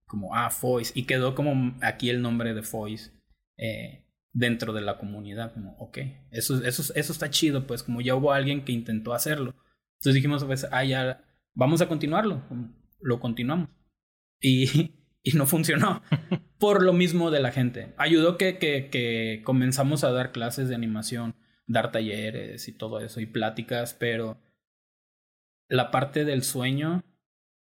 [0.06, 0.92] Como, ah, Foyce.
[0.94, 3.11] Y quedó como aquí el nombre de Foyce
[3.56, 5.54] eh, dentro de la comunidad.
[5.54, 5.98] Como, ok,
[6.30, 9.56] eso, eso, eso está chido, pues como ya hubo alguien que intentó hacerlo.
[9.94, 12.44] Entonces dijimos, pues, ah, ya, vamos a continuarlo.
[13.00, 13.70] Lo continuamos.
[14.40, 16.00] Y y no funcionó.
[16.61, 17.92] por lo mismo de la gente.
[17.96, 21.35] Ayudó que, que, que comenzamos a dar clases de animación,
[21.66, 24.38] dar talleres y todo eso y pláticas, pero
[25.68, 27.05] la parte del sueño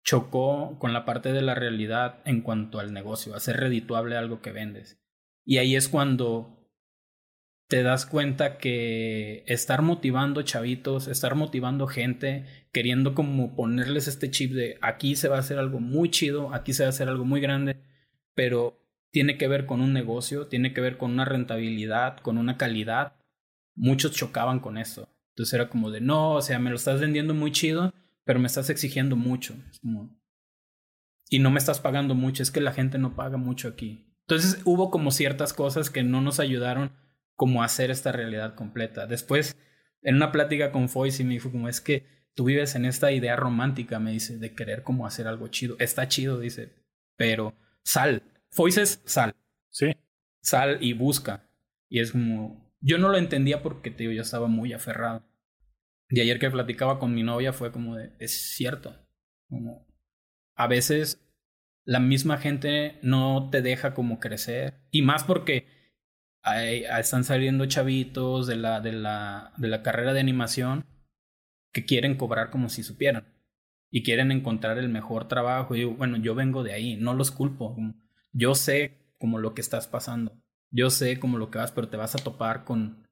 [0.03, 4.51] chocó con la parte de la realidad en cuanto al negocio, hacer redituable algo que
[4.51, 4.99] vendes.
[5.45, 6.61] Y ahí es cuando
[7.67, 14.51] te das cuenta que estar motivando chavitos, estar motivando gente, queriendo como ponerles este chip
[14.51, 17.23] de aquí se va a hacer algo muy chido, aquí se va a hacer algo
[17.23, 17.77] muy grande,
[18.35, 18.77] pero
[19.11, 23.15] tiene que ver con un negocio, tiene que ver con una rentabilidad, con una calidad.
[23.81, 25.09] Muchos chocaban con eso.
[25.29, 27.91] Entonces era como de, no, o sea, me lo estás vendiendo muy chido,
[28.23, 29.55] pero me estás exigiendo mucho.
[31.31, 34.13] Y no me estás pagando mucho, es que la gente no paga mucho aquí.
[34.27, 36.91] Entonces hubo como ciertas cosas que no nos ayudaron
[37.35, 39.07] como hacer esta realidad completa.
[39.07, 39.57] Después,
[40.03, 43.35] en una plática con Foyce, me dijo como es que tú vives en esta idea
[43.35, 45.75] romántica, me dice, de querer como hacer algo chido.
[45.79, 46.75] Está chido, dice,
[47.15, 48.21] pero sal.
[48.51, 49.33] Foyce es sal.
[49.71, 49.95] Sí.
[50.39, 51.49] Sal y busca.
[51.89, 55.23] Y es como, yo no lo entendía porque, tío, yo estaba muy aferrado.
[56.09, 58.95] Y ayer que platicaba con mi novia fue como es cierto.
[59.47, 59.87] Como,
[60.55, 61.25] a veces
[61.85, 64.81] la misma gente no te deja como crecer.
[64.91, 65.67] Y más porque
[66.97, 70.85] están saliendo chavitos de la, de, la, de la carrera de animación
[71.71, 73.25] que quieren cobrar como si supieran.
[73.91, 75.75] y quieren encontrar el mejor trabajo.
[75.75, 77.75] Y bueno, yo vengo de ahí, no los culpo.
[78.31, 80.41] Yo sé como lo que estás pasando.
[80.71, 83.07] Yo sé como lo que vas, pero te vas a topar con,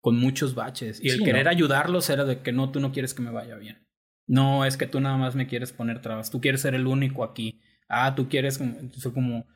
[0.00, 0.98] con muchos baches.
[1.02, 3.86] Y el querer ayudarlos era de que no, tú no quieres que me vaya bien.
[4.26, 6.30] No es que tú nada más me quieres poner trabas.
[6.30, 7.60] Tú quieres ser el único aquí.
[7.88, 8.60] Ah, tú quieres,
[8.92, 9.46] soy como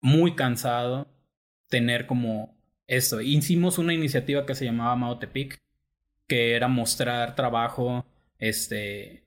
[0.00, 1.08] muy cansado
[1.68, 3.20] tener como eso.
[3.20, 5.60] Hicimos una iniciativa que se llamaba Maotepic,
[6.28, 8.06] que era mostrar trabajo,
[8.38, 9.24] este,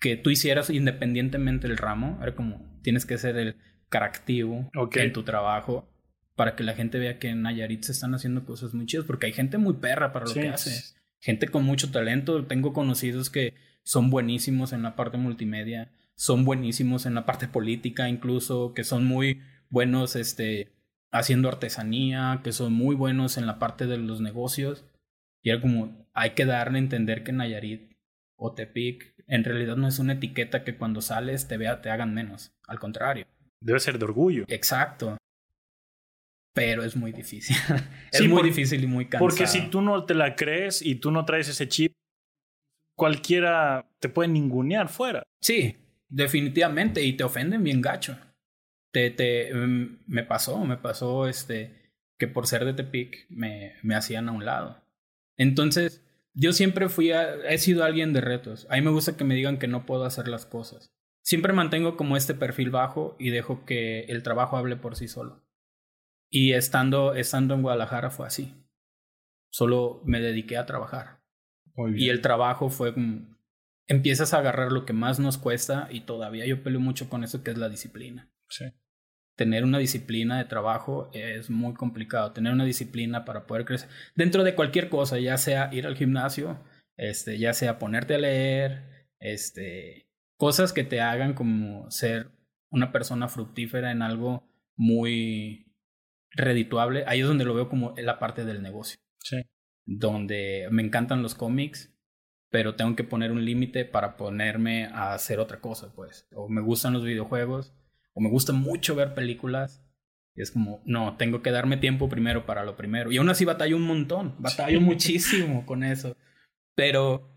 [0.00, 2.18] que tú hicieras independientemente del ramo.
[2.22, 3.56] Era como, tienes que ser el
[3.90, 5.93] caractivo en tu trabajo
[6.34, 9.26] para que la gente vea que en Nayarit se están haciendo cosas muy chidas, porque
[9.26, 10.96] hay gente muy perra para lo que hace.
[11.20, 12.44] Gente con mucho talento.
[12.46, 18.08] Tengo conocidos que son buenísimos en la parte multimedia, son buenísimos en la parte política,
[18.08, 20.72] incluso, que son muy buenos este,
[21.10, 24.84] haciendo artesanía, que son muy buenos en la parte de los negocios.
[25.42, 27.92] Y era como, hay que darle a entender que Nayarit
[28.36, 32.14] o Tepic en realidad no es una etiqueta que cuando sales te vea, te hagan
[32.14, 32.54] menos.
[32.66, 33.26] Al contrario.
[33.60, 34.44] Debe ser de orgullo.
[34.48, 35.16] Exacto.
[36.54, 37.56] Pero es muy difícil.
[38.12, 39.28] es muy difícil y muy cansado.
[39.28, 41.92] Porque si tú no te la crees y tú no traes ese chip,
[42.96, 45.24] cualquiera te puede ningunear fuera.
[45.40, 45.76] Sí,
[46.08, 47.02] definitivamente.
[47.02, 48.16] Y te ofenden bien gacho.
[48.92, 53.96] Te, te, mm, me pasó, me pasó este, que por ser de Tepic me, me
[53.96, 54.80] hacían a un lado.
[55.36, 58.66] Entonces, yo siempre fui, he sido alguien de retos.
[58.70, 60.92] A mí me gusta que me digan que no puedo hacer las cosas.
[61.22, 65.43] Siempre mantengo como este perfil bajo y dejo que el trabajo hable por sí solo.
[66.34, 68.52] Y estando, estando en Guadalajara fue así.
[69.52, 71.20] Solo me dediqué a trabajar.
[71.94, 73.38] Y el trabajo fue como,
[73.86, 77.44] empiezas a agarrar lo que más nos cuesta y todavía yo peleo mucho con eso
[77.44, 78.32] que es la disciplina.
[78.48, 78.64] Sí.
[79.36, 82.32] Tener una disciplina de trabajo es muy complicado.
[82.32, 86.58] Tener una disciplina para poder crecer dentro de cualquier cosa, ya sea ir al gimnasio,
[86.96, 92.32] este, ya sea ponerte a leer, este, cosas que te hagan como ser
[92.70, 95.63] una persona fructífera en algo muy
[96.34, 97.04] redituable.
[97.06, 98.98] Ahí es donde lo veo como la parte del negocio.
[99.18, 99.42] Sí.
[99.86, 101.94] Donde me encantan los cómics,
[102.50, 106.28] pero tengo que poner un límite para ponerme a hacer otra cosa, pues.
[106.34, 107.74] O me gustan los videojuegos,
[108.12, 109.82] o me gusta mucho ver películas.
[110.36, 113.12] Y es como, no, tengo que darme tiempo primero para lo primero.
[113.12, 116.16] Y aún así batallo un montón, batallo muchísimo con eso.
[116.74, 117.30] Pero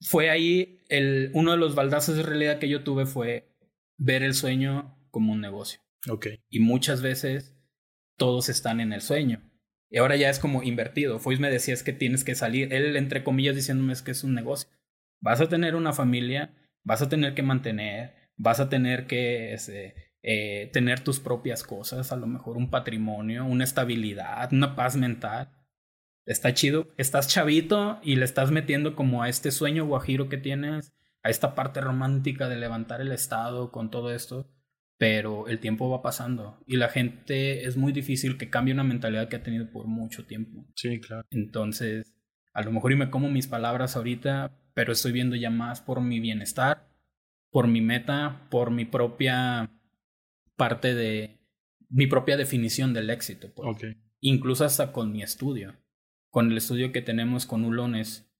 [0.00, 3.54] fue ahí el, uno de los baldazos de realidad que yo tuve fue
[3.98, 5.80] ver el sueño como un negocio.
[6.08, 6.28] Ok.
[6.48, 7.57] Y muchas veces
[8.18, 9.42] todos están en el sueño.
[9.90, 11.18] Y ahora ya es como invertido.
[11.18, 14.34] Foyce me decía que tienes que salir, él entre comillas diciéndome es que es un
[14.34, 14.68] negocio.
[15.20, 16.54] Vas a tener una familia,
[16.84, 22.12] vas a tener que mantener, vas a tener que este, eh, tener tus propias cosas,
[22.12, 25.50] a lo mejor un patrimonio, una estabilidad, una paz mental
[26.28, 26.88] está chido.
[26.98, 31.54] Estás chavito y le estás metiendo como a este sueño guajiro que tienes, a esta
[31.54, 34.46] parte romántica de levantar el Estado con todo esto.
[34.98, 39.28] Pero el tiempo va pasando y la gente es muy difícil que cambie una mentalidad
[39.28, 40.66] que ha tenido por mucho tiempo.
[40.74, 41.24] Sí, claro.
[41.30, 42.14] Entonces,
[42.52, 46.00] a lo mejor y me como mis palabras ahorita, pero estoy viendo ya más por
[46.00, 46.88] mi bienestar,
[47.50, 49.70] por mi meta, por mi propia
[50.56, 51.38] parte de
[51.88, 53.52] mi propia definición del éxito.
[53.54, 53.76] Pues.
[53.76, 53.96] Okay.
[54.20, 55.76] Incluso hasta con mi estudio
[56.30, 58.30] con el estudio que tenemos con Ulones,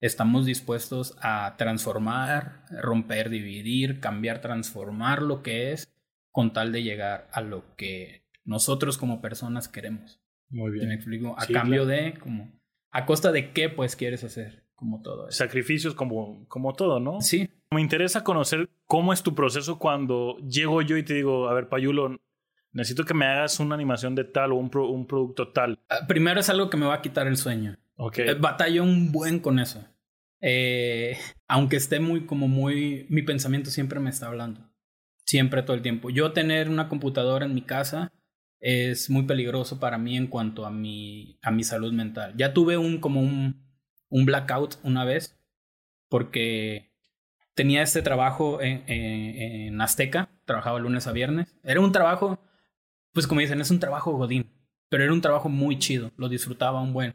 [0.00, 5.92] estamos dispuestos a transformar, romper, dividir, cambiar, transformar lo que es
[6.30, 10.20] con tal de llegar a lo que nosotros como personas queremos.
[10.48, 10.88] Muy bien.
[10.88, 11.36] me explico?
[11.38, 12.52] A cambio de, como,
[12.90, 15.38] a costa de qué pues quieres hacer, como todo eso.
[15.38, 17.20] Sacrificios como, como todo, ¿no?
[17.20, 17.48] Sí.
[17.72, 21.68] Me interesa conocer cómo es tu proceso cuando llego yo y te digo, a ver,
[21.68, 22.20] Payulo,
[22.72, 25.78] necesito que me hagas una animación de tal o un, un producto tal.
[25.88, 27.78] Ah, primero es algo que me va a quitar el sueño.
[27.96, 28.18] Ok.
[28.18, 29.86] Eh, batallo un buen con eso.
[30.40, 31.16] Eh,
[31.46, 34.69] aunque esté muy, como muy, mi pensamiento siempre me está hablando.
[35.30, 36.10] Siempre, todo el tiempo.
[36.10, 38.12] Yo tener una computadora en mi casa
[38.58, 42.34] es muy peligroso para mí en cuanto a mi, a mi salud mental.
[42.36, 43.64] Ya tuve un, como un,
[44.08, 45.38] un blackout una vez
[46.08, 46.90] porque
[47.54, 51.56] tenía este trabajo en, en Azteca, trabajaba lunes a viernes.
[51.62, 52.40] Era un trabajo
[53.12, 54.50] pues como dicen, es un trabajo godín,
[54.88, 57.14] pero era un trabajo muy chido, lo disfrutaba un buen.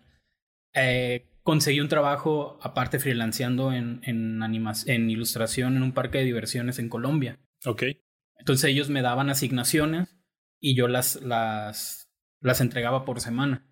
[0.74, 6.80] Eh, conseguí un trabajo aparte freelanceando en, en, en ilustración en un parque de diversiones
[6.80, 7.40] en Colombia.
[7.66, 7.84] Ok.
[8.38, 10.18] Entonces ellos me daban asignaciones
[10.60, 12.10] y yo las, las,
[12.42, 13.68] las entregaba por semana.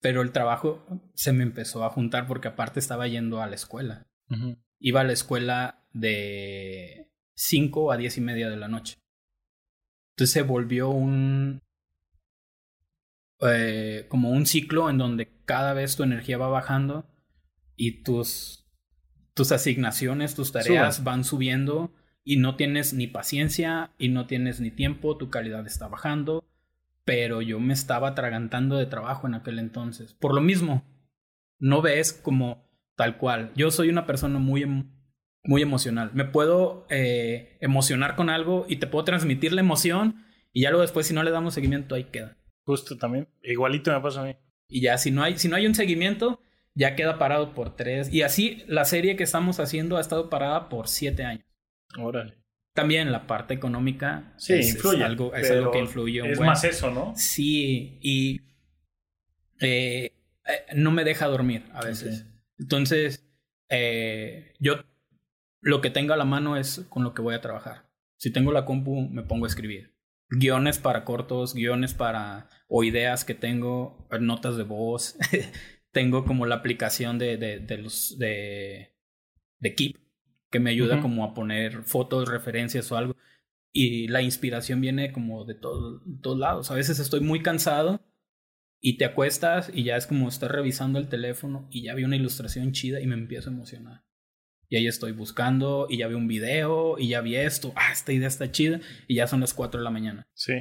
[0.00, 0.84] Pero el trabajo
[1.14, 4.06] se me empezó a juntar porque aparte estaba yendo a la escuela.
[4.78, 8.98] Iba a la escuela de 5 a 10 y media de la noche.
[10.12, 11.60] Entonces se volvió un...
[13.40, 17.08] Eh, como un ciclo en donde cada vez tu energía va bajando
[17.76, 18.62] y tus
[19.34, 21.92] tus asignaciones, tus tareas van subiendo
[22.24, 26.44] y no tienes ni paciencia y no tienes ni tiempo, tu calidad está bajando,
[27.04, 30.14] pero yo me estaba atragantando de trabajo en aquel entonces.
[30.14, 30.84] Por lo mismo,
[31.58, 33.52] no ves como tal cual.
[33.56, 34.90] Yo soy una persona muy, em,
[35.44, 36.10] muy emocional.
[36.14, 40.82] Me puedo eh, emocionar con algo y te puedo transmitir la emoción y ya luego
[40.82, 42.36] después si no le damos seguimiento ahí queda.
[42.64, 43.28] Justo también.
[43.42, 44.36] Igualito me pasa a mí.
[44.68, 46.40] Y ya si no hay, si no hay un seguimiento,
[46.74, 48.12] ya queda parado por tres.
[48.12, 51.44] Y así la serie que estamos haciendo ha estado parada por siete años.
[51.98, 52.38] Órale.
[52.74, 56.22] También la parte económica Sí, es, influye, es algo, es algo que influye.
[56.22, 56.46] un Es buen.
[56.48, 57.12] más eso, ¿no?
[57.16, 58.40] Sí, y
[59.60, 60.12] eh,
[60.46, 62.26] eh, no me deja dormir a veces.
[62.58, 63.24] Entonces,
[63.68, 64.84] eh, yo
[65.60, 67.88] lo que tengo a la mano es con lo que voy a trabajar.
[68.16, 69.94] Si tengo la compu, me pongo a escribir.
[70.30, 72.48] Guiones para cortos, guiones para...
[72.68, 75.16] o ideas que tengo, notas de voz.
[75.92, 78.18] tengo como la aplicación de, de, de los...
[78.18, 78.96] de,
[79.58, 79.96] de Keep,
[80.52, 83.16] que me ayuda como a poner fotos, referencias o algo.
[83.72, 86.70] Y la inspiración viene como de todo- todos lados.
[86.70, 88.04] A veces estoy muy cansado
[88.80, 92.16] y te acuestas y ya es como estar revisando el teléfono y ya vi una
[92.16, 94.04] ilustración chida y me empiezo a emocionar.
[94.68, 97.72] Y ahí estoy buscando y ya vi un video y ya vi esto.
[97.76, 100.26] Ah, esta idea está chida y ya son las 4 de la mañana.
[100.34, 100.52] Sí.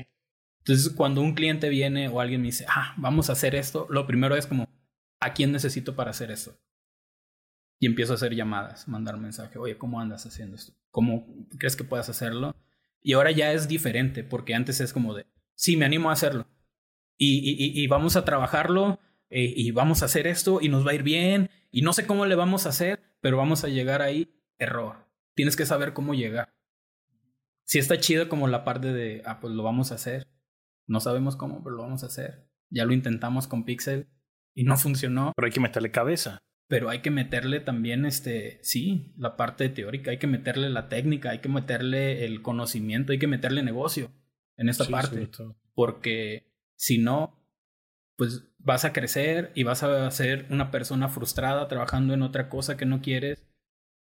[0.59, 4.05] Entonces, cuando un cliente viene o alguien me dice, ah, vamos a hacer esto, lo
[4.07, 4.69] primero es como,
[5.19, 6.57] ¿a quién necesito para hacer esto?
[7.81, 10.73] Y empiezo a hacer llamadas, mandar mensaje, oye, ¿cómo andas haciendo esto?
[10.91, 11.25] ¿Cómo
[11.57, 12.55] crees que puedas hacerlo?
[13.01, 15.25] Y ahora ya es diferente, porque antes es como de,
[15.55, 16.45] sí, me animo a hacerlo.
[17.17, 18.99] Y, y, y- vamos a trabajarlo,
[19.31, 22.05] eh, y vamos a hacer esto, y nos va a ir bien, y no sé
[22.05, 25.07] cómo le vamos a hacer, pero vamos a llegar ahí, error.
[25.33, 26.53] Tienes que saber cómo llegar.
[27.63, 30.27] Si está chido como la parte de, ah, pues lo vamos a hacer.
[30.85, 32.47] No sabemos cómo, pero lo vamos a hacer.
[32.69, 34.07] Ya lo intentamos con Pixel
[34.53, 36.43] y no funcionó, Pero hay que meterle cabeza.
[36.71, 41.31] Pero hay que meterle también, este, sí, la parte teórica, hay que meterle la técnica,
[41.31, 44.09] hay que meterle el conocimiento, hay que meterle negocio
[44.55, 45.29] en esta Sí, parte
[45.73, 47.37] porque si no,
[48.15, 52.77] pues vas a crecer y vas a ser una persona frustrada trabajando en otra cosa
[52.77, 53.45] que no quieres.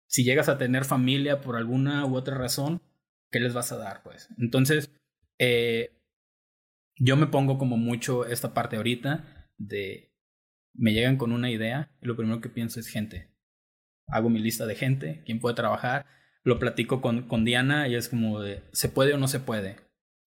[0.07, 2.81] Si llegas a tener familia por alguna u otra razón,
[3.29, 4.03] ¿qué les vas a dar?
[4.03, 4.89] Pues entonces,
[5.37, 5.99] eh,
[6.95, 10.12] yo me pongo como mucho esta parte ahorita de
[10.73, 13.29] me llegan con una idea y lo primero que pienso es gente.
[14.07, 16.05] Hago mi lista de gente, quién puede trabajar,
[16.43, 19.77] lo platico con, con Diana y es como de, ¿se puede o no se puede?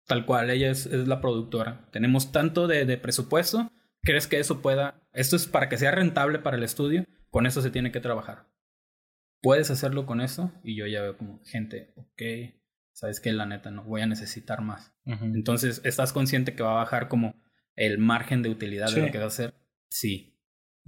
[0.06, 1.90] Tal cual, ella es, es la productora.
[1.92, 3.72] Tenemos tanto de, de presupuesto,
[4.02, 7.06] ¿crees que eso pueda, esto es para que sea rentable para el estudio?
[7.32, 8.48] Con eso se tiene que trabajar.
[9.42, 10.52] ¿Puedes hacerlo con eso?
[10.64, 12.22] Y yo ya veo como gente, ok,
[12.94, 14.94] sabes que la neta no voy a necesitar más.
[15.06, 17.36] Entonces, ¿estás consciente que va a bajar como
[17.76, 19.00] el margen de utilidad Sí.
[19.00, 19.54] de lo que va a hacer?
[19.96, 20.38] Sí.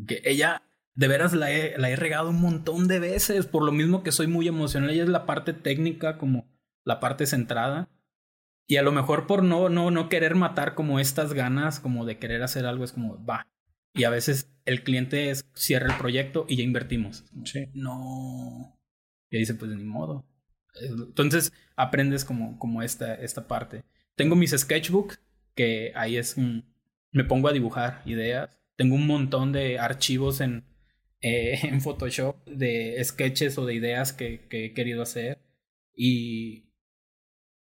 [0.05, 3.71] Que ella, de veras, la he, la he regado un montón de veces, por lo
[3.71, 4.89] mismo que soy muy emocional.
[4.89, 6.45] Ella es la parte técnica, como
[6.83, 7.89] la parte centrada.
[8.67, 12.19] Y a lo mejor por no, no, no querer matar como estas ganas, como de
[12.19, 13.47] querer hacer algo, es como, va.
[13.93, 17.23] Y a veces el cliente es, cierra el proyecto y ya invertimos.
[17.45, 17.69] Sí.
[17.73, 18.77] No.
[19.29, 20.27] Y ahí dice, pues ni modo.
[20.81, 23.85] Entonces aprendes como, como esta, esta parte.
[24.17, 25.21] Tengo mis sketchbooks,
[25.55, 28.49] que ahí es, me pongo a dibujar ideas.
[28.77, 30.63] Tengo un montón de archivos en,
[31.21, 35.41] eh, en Photoshop de sketches o de ideas que, que he querido hacer.
[35.93, 36.71] Y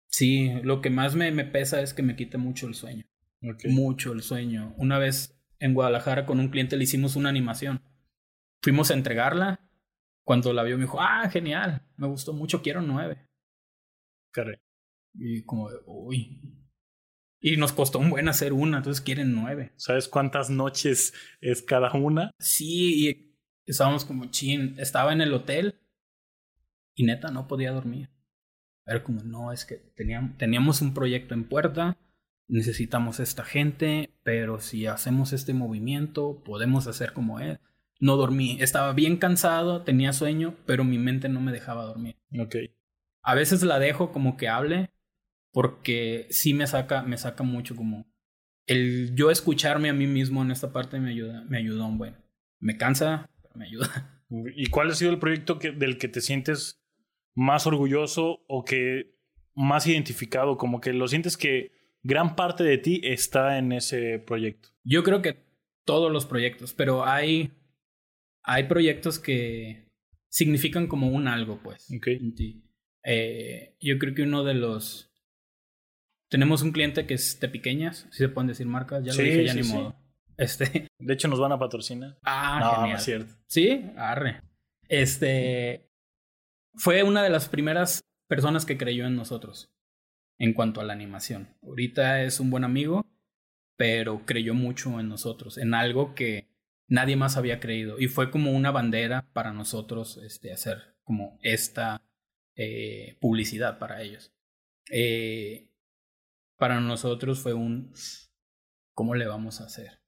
[0.07, 3.05] sí, lo que más me, me pesa es que me quita mucho el sueño.
[3.65, 4.75] Mucho el sueño.
[4.77, 7.83] Una vez en Guadalajara con un cliente le hicimos una animación.
[8.63, 9.61] Fuimos a entregarla.
[10.25, 13.27] Cuando la vio me dijo, ah, genial, me gustó mucho, quiero nueve.
[14.31, 14.59] Caray.
[15.15, 16.60] Y como, de, uy.
[17.41, 19.73] Y nos costó un buen hacer una, entonces quieren nueve.
[19.77, 22.33] ¿Sabes cuántas noches es cada una?
[22.39, 24.75] Sí, y estábamos como chin.
[24.79, 25.81] Estaba en el hotel
[26.95, 28.11] y neta no podía dormir.
[28.87, 31.97] Era como, no, es que teníamos, teníamos un proyecto en puerta,
[32.49, 37.61] necesitamos esta gente, pero si hacemos este movimiento, podemos hacer como él.
[38.01, 42.17] No dormí, estaba bien cansado, tenía sueño, pero mi mente no me dejaba dormir.
[42.39, 42.57] Ok.
[43.23, 44.91] A veces la dejo como que hable,
[45.53, 48.11] porque sí me saca, me saca mucho como
[48.67, 52.17] el yo escucharme a mí mismo en esta parte me ayuda, me ayuda un buen.
[52.61, 54.25] Me cansa, pero me ayuda.
[54.55, 56.81] ¿Y cuál ha sido el proyecto que, del que te sientes
[57.35, 59.17] más orgulloso o que
[59.55, 60.57] más identificado?
[60.57, 61.73] Como que lo sientes que
[62.05, 64.69] gran parte de ti está en ese proyecto.
[64.85, 65.45] Yo creo que
[65.85, 67.51] todos los proyectos, pero hay,
[68.45, 69.89] hay proyectos que
[70.29, 71.93] significan como un algo, pues.
[71.97, 72.07] Ok.
[72.07, 72.63] en ti.
[73.03, 75.10] Eh, yo creo que uno de los...
[76.31, 79.25] Tenemos un cliente que es de pequeñas, si se pueden decir marcas, ya Sí, lo
[79.25, 79.73] dije, ya sí, ni sí.
[79.75, 79.97] modo.
[80.39, 82.17] Este, De hecho, nos van a patrocinar.
[82.23, 82.97] ah, no, no genial.
[82.97, 83.35] es cierto.
[83.47, 84.41] Sí, arre.
[84.89, 85.91] Este
[86.75, 89.71] fue una de las primeras personas que creyó en nosotros
[90.39, 91.55] en cuanto a la animación.
[91.63, 93.05] Ahorita es un buen amigo,
[93.77, 96.49] pero creyó mucho en nosotros, en algo que
[96.89, 97.99] nadie más había creído.
[98.01, 102.03] Y fue como una bandera para nosotros este, hacer como esta
[102.57, 104.33] eh, publicidad para ellos.
[104.91, 105.70] Eh,
[106.61, 107.93] para nosotros fue un,
[108.95, 109.99] ¿cómo le vamos a hacer?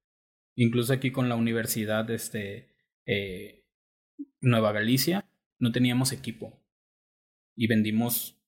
[0.55, 2.69] Incluso aquí con la universidad, este,
[3.07, 3.65] eh,
[4.41, 5.25] Nueva Galicia,
[5.59, 6.63] no teníamos equipo
[7.57, 8.39] y vendimos,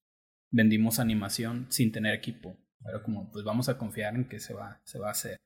[0.53, 2.57] vendimos animación sin tener equipo.
[2.85, 5.39] Pero como, pues vamos a confiar en que se va, se va a hacer.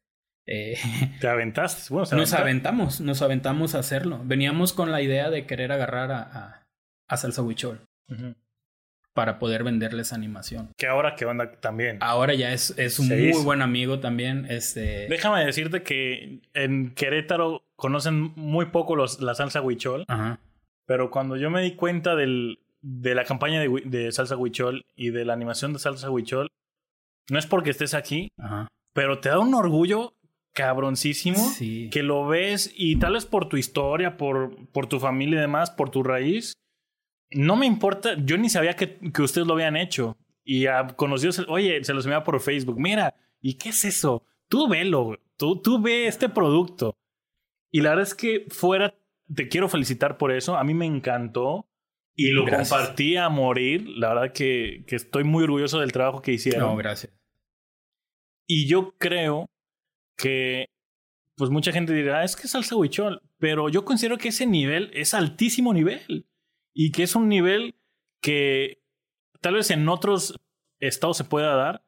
[0.44, 0.76] Eh,
[1.20, 1.94] ¿Te aventaste?
[1.94, 4.20] nos aventamos, nos aventamos a hacerlo.
[4.24, 6.66] Veníamos con la idea de querer agarrar a,
[7.06, 7.86] a, Salsa Huichol
[9.18, 10.72] para poder venderles animación.
[10.76, 11.98] Que ahora que onda también.
[12.02, 14.46] Ahora ya es, es un muy buen amigo también.
[14.48, 15.08] Este...
[15.08, 20.04] Déjame decirte que en Querétaro conocen muy poco los, la salsa huichol.
[20.06, 20.38] Ajá.
[20.86, 25.10] Pero cuando yo me di cuenta del, de la campaña de, de, salsa huichol y
[25.10, 26.46] de la animación de salsa huichol,
[27.28, 28.68] no es porque estés aquí, Ajá.
[28.94, 30.14] pero te da un orgullo
[30.52, 35.40] cabroncísimo que lo ves y tal vez por tu historia, por, por tu familia y
[35.40, 36.52] demás, por tu raíz.
[37.30, 40.16] No me importa, yo ni sabía que, que ustedes lo habían hecho.
[40.44, 42.78] Y a conocidos, oye, se los enviaba por Facebook.
[42.78, 44.24] Mira, ¿y qué es eso?
[44.48, 46.96] Tú velo, tú, tú ve este producto.
[47.70, 48.94] Y la verdad es que fuera,
[49.34, 50.56] te quiero felicitar por eso.
[50.56, 51.68] A mí me encantó
[52.14, 53.86] y lo compartí a morir.
[53.88, 56.70] La verdad que, que estoy muy orgulloso del trabajo que hicieron.
[56.70, 57.12] No, gracias.
[58.46, 59.50] Y yo creo
[60.16, 60.70] que
[61.38, 64.90] pues mucha gente dirá, es que es salsa huichol, pero yo considero que ese nivel
[64.92, 66.26] es altísimo nivel
[66.80, 67.74] y que es un nivel
[68.22, 68.84] que
[69.40, 70.40] tal vez en otros
[70.78, 71.84] estados se pueda dar,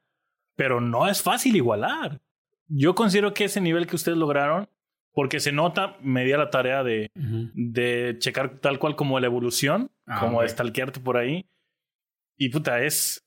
[0.57, 2.21] pero no es fácil igualar.
[2.67, 4.69] Yo considero que ese nivel que ustedes lograron,
[5.13, 9.27] porque se nota, me di a la tarea de, de checar tal cual como la
[9.27, 11.49] evolución, ah, como de stalkearte por ahí,
[12.37, 13.25] y puta, es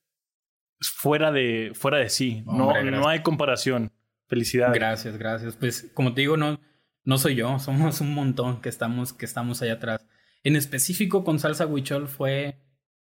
[0.81, 3.93] fuera de, fuera de sí, no, no hay comparación.
[4.27, 4.75] Felicidades.
[4.75, 5.55] Gracias, gracias.
[5.55, 6.59] Pues como te digo, no,
[7.05, 10.05] no soy yo, somos un montón que estamos, que estamos allá atrás.
[10.43, 12.59] En específico con Salsa Huichol fue,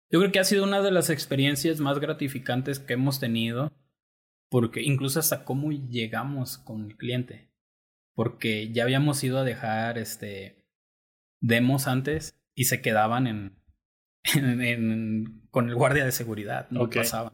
[0.09, 3.73] yo creo que ha sido una de las experiencias más gratificantes que hemos tenido,
[4.49, 7.51] porque incluso hasta cómo llegamos con el cliente,
[8.13, 10.67] porque ya habíamos ido a dejar este
[11.41, 13.63] demos antes y se quedaban en,
[14.35, 17.33] en, con el guardia de seguridad, no pasaban.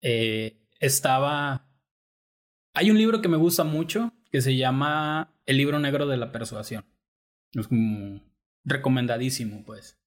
[0.00, 1.66] Eh, estaba
[2.76, 6.30] hay un libro que me gusta mucho que se llama El libro negro de la
[6.30, 6.84] persuasión.
[7.52, 8.20] Es como
[8.66, 9.98] recomendadísimo, pues.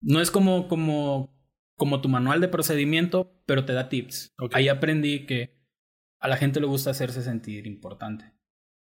[0.00, 1.38] No es como, como,
[1.76, 4.34] como tu manual de procedimiento, pero te da tips.
[4.52, 5.56] Ahí aprendí que
[6.18, 8.32] a la gente le gusta hacerse sentir importante.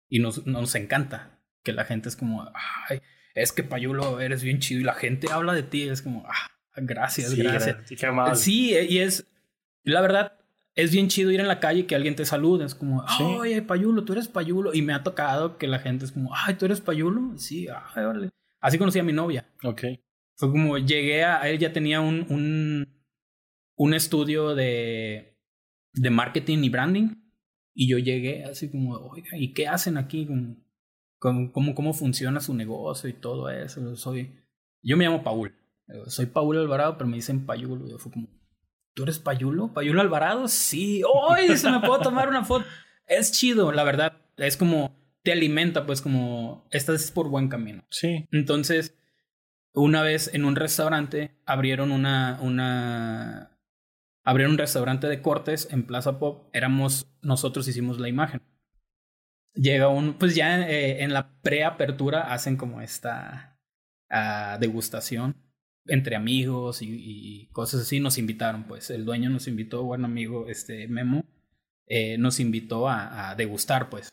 [0.08, 2.50] Y nos, nos encanta que la gente es como,
[2.88, 3.00] ay,
[3.34, 4.80] es que Payulo, eres bien chido.
[4.80, 7.76] Y la gente habla de ti, es como, ah, gracias, gracias.
[8.34, 9.26] Sí, y es,
[9.82, 10.37] la verdad,
[10.78, 12.64] es bien chido ir en la calle y que alguien te salude.
[12.64, 14.72] Es como, oye, Payulo, tú eres Payulo.
[14.72, 17.36] Y me ha tocado que la gente es como, ay, tú eres Payulo.
[17.36, 18.30] Sí, ay, vale.
[18.60, 19.44] Así conocí a mi novia.
[19.64, 19.82] Ok.
[20.36, 22.86] Fue como, llegué a, él ya tenía un, un,
[23.76, 25.36] un estudio de,
[25.94, 27.08] de marketing y branding.
[27.74, 30.28] Y yo llegué así como, oiga, ¿y qué hacen aquí?
[31.18, 33.96] ¿Cómo, cómo, cómo funciona su negocio y todo eso?
[33.96, 34.32] Soy,
[34.80, 35.52] yo me llamo Paul.
[36.06, 37.98] Soy Paul Alvarado, pero me dicen Payulo.
[37.98, 38.28] Fue como,
[38.98, 39.72] ¿Tú eres Payulo?
[39.72, 40.48] ¿Payulo Alvarado?
[40.48, 41.02] Sí.
[41.30, 41.56] ¡Ay!
[41.56, 42.64] se me puedo tomar una foto.
[43.06, 44.14] Es chido, la verdad.
[44.36, 47.84] Es como te alimenta, pues como estás por buen camino.
[47.90, 48.26] Sí.
[48.32, 48.98] Entonces,
[49.72, 53.56] una vez en un restaurante abrieron una, una,
[54.24, 56.48] abrieron un restaurante de cortes en Plaza Pop.
[56.52, 58.42] Éramos, nosotros hicimos la imagen.
[59.54, 63.60] Llega un, pues ya eh, en la preapertura hacen como esta
[64.10, 65.36] uh, degustación
[65.88, 70.86] entre amigos y, cosas así, nos invitaron, pues el dueño nos invitó, buen amigo, este
[70.88, 71.24] Memo,
[71.86, 74.10] eh, nos invitó a, degustar, pues,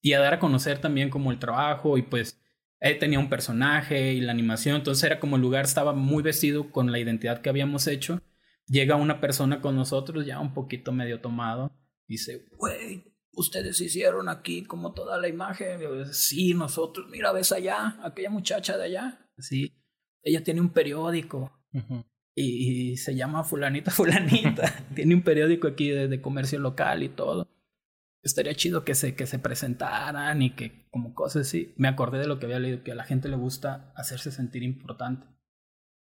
[0.00, 2.40] y a dar a conocer también como el trabajo y pues
[2.80, 6.70] él tenía un personaje y la animación, entonces era como el lugar estaba muy vestido
[6.70, 8.22] con la identidad que habíamos hecho.
[8.66, 11.72] Llega una persona con nosotros ya un poquito medio tomado,
[12.06, 15.80] dice, güey, ustedes hicieron aquí como toda la imagen.
[16.12, 19.28] sí, nosotros, mira, ves allá, aquella muchacha de allá.
[19.38, 19.75] Sí,
[20.26, 21.52] ella tiene un periódico
[22.34, 24.86] y, se llama fulanita fulanita.
[24.94, 27.48] tiene un periódico aquí de, comercio local y todo.
[28.22, 31.74] Estaría chido que se, que se presentaran y que como cosas así.
[31.76, 34.64] Me acordé de lo que había leído, que a la gente le gusta hacerse sentir
[34.64, 35.28] importante.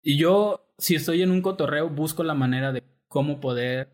[0.02, 3.90] Y yo, si estoy en un cotorreo, busco la manera de cómo poder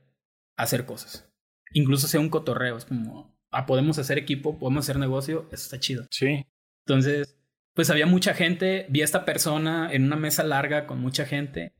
[0.57, 1.27] hacer cosas.
[1.73, 5.79] Incluso sea un cotorreo, es como, ah, podemos hacer equipo, podemos hacer negocio, eso está
[5.79, 6.05] chido.
[6.11, 6.45] Sí.
[6.85, 7.35] Entonces,
[7.73, 11.73] pues había mucha gente, vi a esta persona en una mesa larga con mucha gente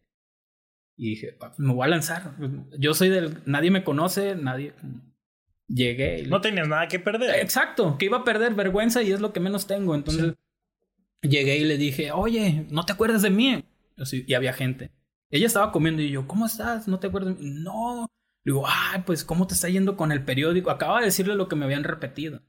[0.97, 2.35] y dije, "Ah, me voy a lanzar.
[2.77, 4.73] Yo soy del, nadie me conoce, nadie...
[5.67, 6.19] Llegué.
[6.21, 7.39] y- No tenías nada que perder.
[7.39, 9.95] Exacto, que iba a perder vergüenza y es lo que menos tengo.
[9.95, 10.33] Entonces
[11.21, 13.63] llegué y le dije, oye, ¿no te acuerdas de mí?
[13.97, 14.91] Así, y había gente.
[15.31, 16.87] Ella estaba comiendo y yo, ¿cómo estás?
[16.87, 17.49] ¿No te acuerdas de mí?
[17.63, 18.07] No.
[18.43, 20.69] Le digo, ay, pues, ¿cómo te está yendo con el periódico?
[20.69, 22.41] Acaba de decirle lo que me habían repetido.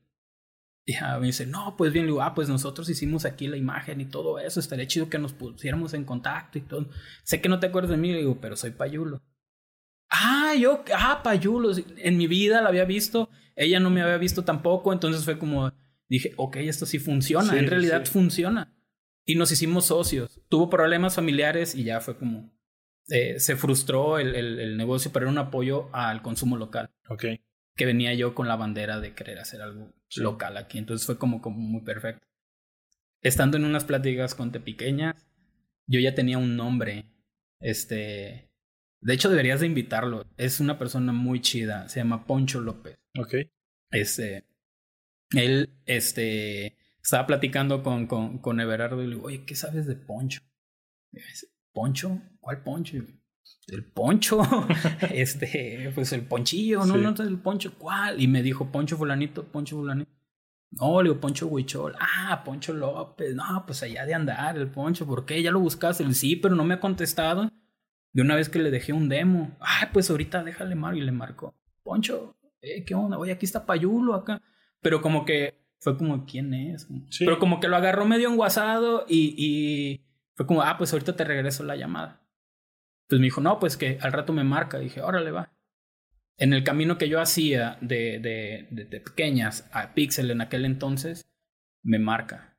[0.87, 3.57] Y ya me dice, no, pues bien, le digo, ah, pues nosotros hicimos aquí la
[3.57, 4.61] imagen y todo eso.
[4.61, 6.89] Estaría chido que nos pusiéramos en contacto y todo.
[7.23, 9.23] Sé que no te acuerdas de mí, le digo, pero soy Payulo.
[10.11, 11.71] Ah, yo, ah, Payulo.
[11.97, 13.31] En mi vida la había visto.
[13.57, 14.93] Ella no me había visto tampoco.
[14.93, 15.73] Entonces fue como,
[16.09, 17.51] dije, ok, esto sí funciona.
[17.53, 18.13] Sí, en realidad sí.
[18.13, 18.77] funciona.
[19.25, 20.43] Y nos hicimos socios.
[20.51, 22.53] Tuvo problemas familiares y ya fue como,
[23.09, 26.91] eh, se frustró el, el, el negocio, pero era un apoyo al consumo local.
[27.09, 27.25] Ok.
[27.77, 30.21] Que venía yo con la bandera de querer hacer algo Sí.
[30.21, 30.79] local aquí.
[30.79, 32.25] Entonces fue como, como muy perfecto.
[33.21, 35.27] Estando en unas pláticas con Tepiqueñas,
[35.87, 37.07] yo ya tenía un nombre.
[37.61, 38.51] Este.
[39.01, 40.27] De hecho, deberías de invitarlo.
[40.37, 41.89] Es una persona muy chida.
[41.89, 42.97] Se llama Poncho López.
[43.19, 43.35] Ok.
[43.91, 44.45] Este.
[45.33, 46.77] Él, este.
[47.03, 50.41] Estaba platicando con, con, con Everardo y le digo, oye, ¿qué sabes de Poncho?
[51.73, 52.21] ¿Poncho?
[52.41, 52.99] ¿Cuál Poncho?
[53.69, 54.43] El Poncho.
[55.13, 56.95] este, pues el Ponchillo, ¿no?
[56.95, 57.01] Sí.
[57.01, 58.21] No, no, el Poncho, ¿cuál?
[58.21, 60.11] Y me dijo, Poncho Fulanito, Poncho Fulanito.
[60.71, 61.95] No, le digo, Poncho Huichol.
[61.99, 63.35] Ah, Poncho López.
[63.35, 65.07] No, pues allá de andar, el Poncho.
[65.07, 65.43] ¿Por qué?
[65.43, 66.03] Ya lo buscaste.
[66.03, 67.51] El sí, pero no me ha contestado.
[68.13, 69.57] De una vez que le dejé un demo.
[69.61, 71.55] Ah, pues ahorita déjale mar y le marcó.
[71.83, 73.19] Poncho, eh, ¿qué onda?
[73.19, 74.41] Oye, aquí está Payulo acá.
[74.81, 76.89] Pero como que fue como, ¿quién es?
[77.11, 77.25] Sí.
[77.25, 81.25] Pero como que lo agarró medio enguasado y, y fue como, ah, pues ahorita te
[81.25, 82.24] regreso la llamada.
[83.09, 84.79] Pues me dijo, no, pues que al rato me marca.
[84.79, 85.53] dije, órale, va.
[86.37, 90.65] En el camino que yo hacía de, de, de, de pequeñas a Pixel en aquel
[90.65, 91.29] entonces,
[91.83, 92.59] me marca.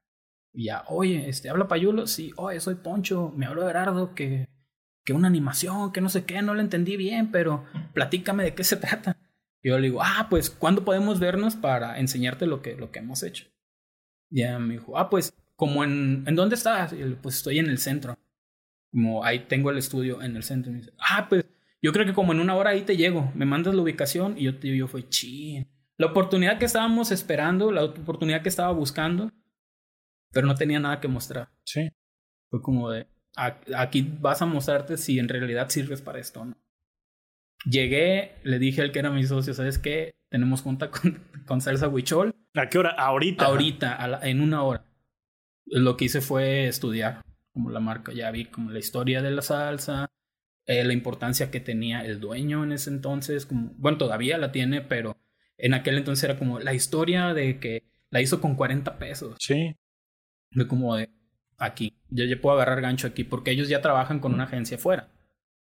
[0.53, 2.07] Y ya, oye, este, ¿habla Payulo?
[2.07, 4.47] Sí, oye, soy Poncho, me habló Gerardo que,
[5.03, 8.63] que una animación, que no sé qué, no la entendí bien, pero platícame de qué
[8.63, 9.17] se trata.
[9.61, 12.99] Y yo le digo, ah, pues, ¿cuándo podemos vernos para enseñarte lo que, lo que
[12.99, 13.47] hemos hecho?
[14.29, 16.93] Y ya me dijo, ah, pues, como en, ¿en dónde estás?
[16.93, 18.17] Y yo, pues estoy en el centro.
[18.95, 20.71] Como ahí tengo el estudio en el centro.
[20.71, 21.45] Y me dice, ah, pues,
[21.81, 23.29] yo creo que como en una hora ahí te llego.
[23.35, 25.67] Me mandas la ubicación y yo te yo fue chin.
[25.97, 29.33] La oportunidad que estábamos esperando, la oportunidad que estaba buscando,
[30.31, 31.49] pero no tenía nada que mostrar.
[31.65, 31.89] Sí.
[32.49, 36.45] Fue como de, "A- aquí vas a mostrarte si en realidad sirves para esto o
[36.45, 36.57] no.
[37.69, 40.15] Llegué, le dije al que era mi socio, ¿sabes qué?
[40.29, 42.91] Tenemos junta con, con Salsa Huichol ¿A qué hora?
[42.91, 43.45] Ahorita.
[43.45, 44.85] ahorita, a la- en una hora.
[45.65, 47.21] Lo que hice fue estudiar
[47.55, 48.11] como la marca.
[48.13, 50.11] Ya vi como la historia de la salsa,
[50.65, 53.45] eh, la importancia que tenía el dueño en ese entonces.
[53.45, 55.17] Como, bueno, todavía la tiene, pero
[55.57, 59.37] en aquel entonces era como la historia de que la hizo con 40 pesos.
[59.39, 59.75] Sí.
[60.51, 61.09] De como de
[61.57, 61.97] aquí.
[62.09, 65.09] Yo ya puedo agarrar gancho aquí porque ellos ya trabajan con una agencia afuera.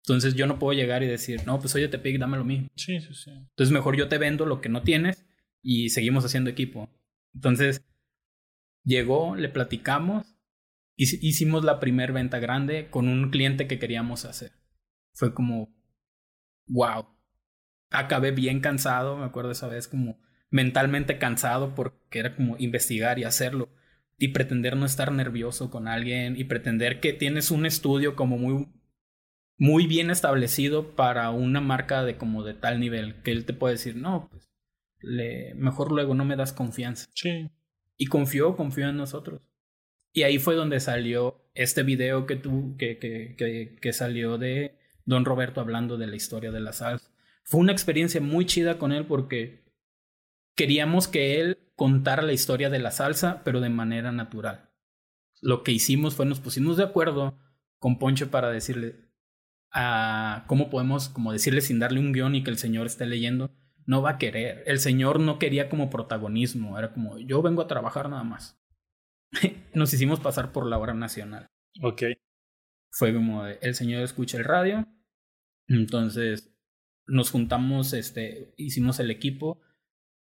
[0.05, 2.69] Entonces yo no puedo llegar y decir, no, pues oye, te pick, dame lo mismo.
[2.77, 3.31] Sí, sí, sí.
[3.31, 5.27] Entonces mejor yo te vendo lo que no tienes
[5.63, 6.91] y seguimos haciendo equipo.
[7.35, 7.85] Entonces
[8.85, 10.35] llegó, le platicamos,
[11.05, 14.53] hicimos la primer venta grande con un cliente que queríamos hacer.
[15.15, 15.75] Fue como,
[16.67, 17.07] wow.
[17.91, 20.21] Acabé bien cansado, me acuerdo esa vez como
[20.51, 23.71] mentalmente cansado porque era como investigar y hacerlo
[24.19, 28.69] y pretender no estar nervioso con alguien y pretender que tienes un estudio como muy
[29.61, 33.75] muy bien establecido para una marca de como de tal nivel que él te puede
[33.75, 34.49] decir, no, pues
[35.01, 37.09] le, mejor luego no me das confianza.
[37.15, 37.51] Sí.
[37.99, 39.43] Y confió, confió en nosotros.
[40.13, 44.79] Y ahí fue donde salió este video que tú, que, que, que, que salió de
[45.05, 47.11] Don Roberto hablando de la historia de la salsa.
[47.43, 49.65] Fue una experiencia muy chida con él porque
[50.55, 54.71] queríamos que él contara la historia de la salsa, pero de manera natural.
[55.41, 57.39] Lo que hicimos fue nos pusimos de acuerdo
[57.79, 58.97] con Poncho para decirle
[59.73, 63.51] a cómo podemos como decirle sin darle un guion y que el señor esté leyendo,
[63.87, 64.63] no va a querer.
[64.67, 68.60] El señor no quería como protagonismo, era como yo vengo a trabajar nada más.
[69.75, 71.47] Nos hicimos pasar por la hora nacional.
[71.83, 72.03] Ok.
[72.91, 74.87] Fue como de, el señor escucha el radio,
[75.69, 76.53] entonces
[77.07, 79.61] nos juntamos, este, hicimos el equipo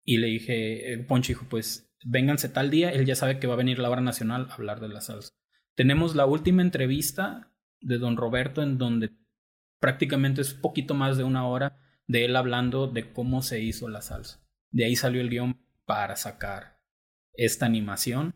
[0.03, 3.53] y le dije, eh, Poncho dijo, pues vénganse tal día, él ya sabe que va
[3.53, 5.29] a venir la hora nacional a hablar de la salsa.
[5.75, 9.11] Tenemos la última entrevista de don Roberto en donde
[9.79, 14.01] prácticamente es poquito más de una hora de él hablando de cómo se hizo la
[14.01, 14.45] salsa.
[14.71, 16.79] De ahí salió el guion para sacar
[17.33, 18.35] esta animación,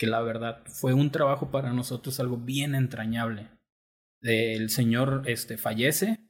[0.00, 3.50] que la verdad fue un trabajo para nosotros algo bien entrañable.
[4.22, 6.20] El señor este, fallece,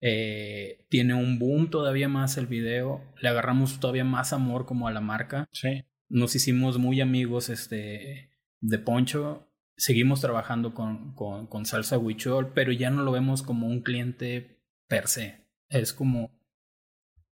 [0.00, 4.92] eh, tiene un boom todavía más el video, le agarramos todavía más amor como a
[4.92, 5.82] la marca, Sí.
[6.08, 8.30] nos hicimos muy amigos este,
[8.60, 9.48] de poncho.
[9.76, 14.62] Seguimos trabajando con, con, con salsa huichol, pero ya no lo vemos como un cliente
[14.86, 15.48] per se.
[15.70, 16.30] Es como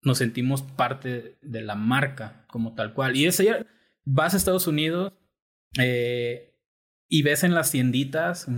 [0.02, 3.14] nos sentimos parte de la marca como tal cual.
[3.14, 3.66] Y ese
[4.04, 5.12] vas a Estados Unidos
[5.78, 6.54] eh,
[7.08, 8.48] y ves en las tienditas,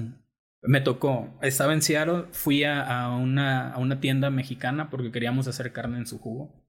[0.63, 5.49] me tocó, estaba en Seattle, fui a, a, una, a una tienda mexicana porque queríamos
[5.49, 6.67] hacer carne en su jugo,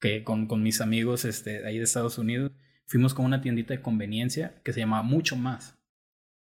[0.00, 2.52] que con, con mis amigos este, ahí de Estados Unidos,
[2.86, 5.78] fuimos con una tiendita de conveniencia que se llamaba Mucho Más.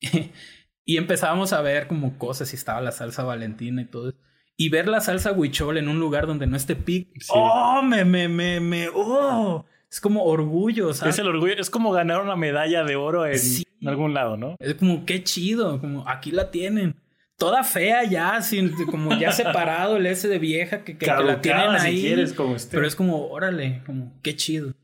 [0.84, 4.18] y empezábamos a ver como cosas, y estaba la salsa valentina y todo eso
[4.60, 7.08] y ver la salsa huichol en un lugar donde no esté pic.
[7.30, 9.64] Oh, me, me, me, me, oh.
[9.90, 11.14] Es como orgullo, ¿sabes?
[11.14, 13.40] Es el orgullo, es como ganar una medalla de oro en,
[13.84, 14.56] algún lado, ¿no?
[14.60, 16.94] Es como, qué chido, como aquí la tienen.
[17.36, 21.70] Toda fea ya, sin, como ya separado el ese de vieja que, que, la tienen
[21.70, 22.14] ahí.
[22.36, 24.74] como Pero es como, órale, como, qué chido.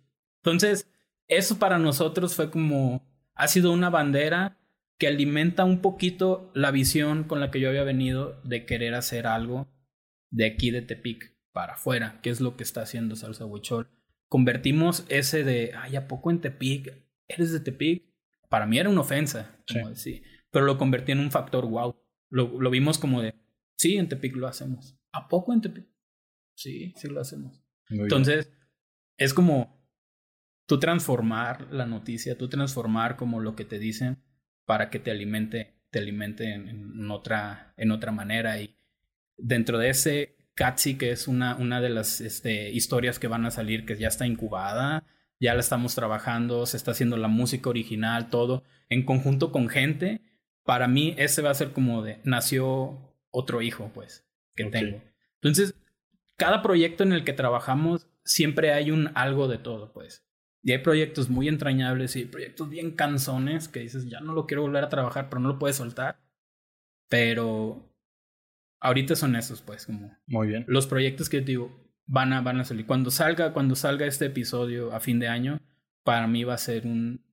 [0.42, 0.88] Entonces,
[1.28, 4.56] eso para nosotros fue como, ha sido una bandera
[4.98, 9.26] que alimenta un poquito la visión con la que yo había venido de querer hacer
[9.26, 9.68] algo
[10.30, 13.88] de aquí de Tepic para afuera, que es lo que está haciendo Salsa Huichol.
[14.28, 17.04] Convertimos ese de, ay, ¿a poco en Tepic?
[17.28, 18.04] ¿Eres de Tepic?
[18.48, 21.96] Para mí era una ofensa, como decir, pero lo convertí en un factor wow.
[22.30, 23.34] Lo, lo vimos como de,
[23.76, 24.98] sí, en Tepic lo hacemos.
[25.12, 25.86] ¿A poco en Tepic?
[26.54, 27.62] Sí, sí lo hacemos.
[27.88, 28.52] Entonces,
[29.16, 29.76] es como
[30.66, 34.22] tú transformar la noticia, tú transformar como lo que te dicen
[34.64, 38.60] para que te alimente, te alimente en, otra, en otra manera.
[38.60, 38.76] Y
[39.36, 43.50] dentro de ese Catsi, que es una, una de las este, historias que van a
[43.50, 45.04] salir, que ya está incubada,
[45.38, 50.22] ya la estamos trabajando, se está haciendo la música original, todo, en conjunto con gente.
[50.64, 52.98] Para mí, ese va a ser como de, nació
[53.30, 55.02] otro hijo, pues, que tengo.
[55.34, 55.74] Entonces,
[56.38, 60.24] cada proyecto en el que trabajamos, siempre hay un algo de todo, pues.
[60.62, 64.62] Y hay proyectos muy entrañables y proyectos bien canzones que dices, ya no lo quiero
[64.62, 66.18] volver a trabajar, pero no lo puedes soltar.
[67.08, 67.94] Pero
[68.86, 70.16] ahorita son esos, pues, como.
[70.26, 70.64] Muy bien.
[70.68, 71.70] Los proyectos que digo
[72.06, 72.86] van a, van a salir.
[72.86, 75.60] Cuando salga, cuando salga este episodio a fin de año,
[76.04, 77.24] para mí va a ser un.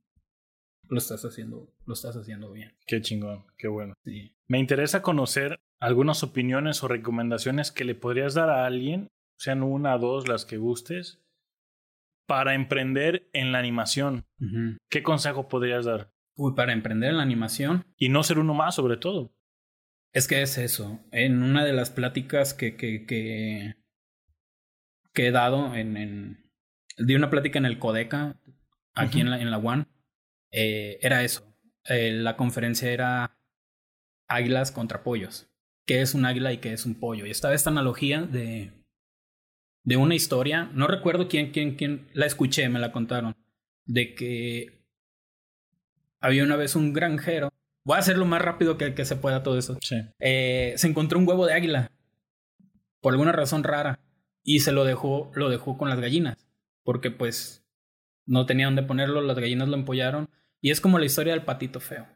[0.89, 2.73] Lo estás haciendo, lo estás haciendo bien.
[2.85, 3.93] Qué chingón, qué bueno.
[4.03, 4.35] Sí.
[4.47, 9.95] Me interesa conocer algunas opiniones o recomendaciones que le podrías dar a alguien, sean una
[9.95, 11.23] o dos las que gustes,
[12.27, 14.25] para emprender en la animación,
[14.89, 16.11] ¿qué consejo podrías dar?
[16.35, 17.85] Uy, para emprender en la animación.
[17.97, 19.33] Y no ser uno más, sobre todo.
[20.13, 20.99] Es que es eso.
[21.11, 23.75] En una de las pláticas que, que, que,
[25.13, 26.51] que he dado en, en,
[26.97, 28.39] Di una plática en el Codeca,
[28.93, 29.87] aquí en, la, en la.
[30.51, 31.57] Eh, era eso.
[31.85, 33.35] Eh, la conferencia era
[34.27, 35.49] águilas contra pollos.
[35.87, 37.25] ¿Qué es un águila y qué es un pollo?
[37.25, 38.71] Y estaba esta analogía de
[39.83, 43.35] de una historia, no recuerdo quién, quién, quién, la escuché, me la contaron,
[43.85, 44.85] de que
[46.21, 47.49] había una vez un granjero,
[47.85, 49.77] voy a hacer lo más rápido que, que se pueda todo eso,
[50.19, 51.91] eh, se encontró un huevo de águila,
[53.01, 53.99] por alguna razón rara,
[54.43, 56.47] y se lo dejó, lo dejó con las gallinas,
[56.83, 57.65] porque pues
[58.25, 60.29] no tenía dónde ponerlo, las gallinas lo empollaron,
[60.61, 62.07] y es como la historia del patito feo.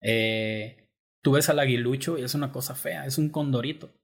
[0.00, 0.88] Eh,
[1.22, 3.94] tú ves al aguilucho y es una cosa fea, es un condorito,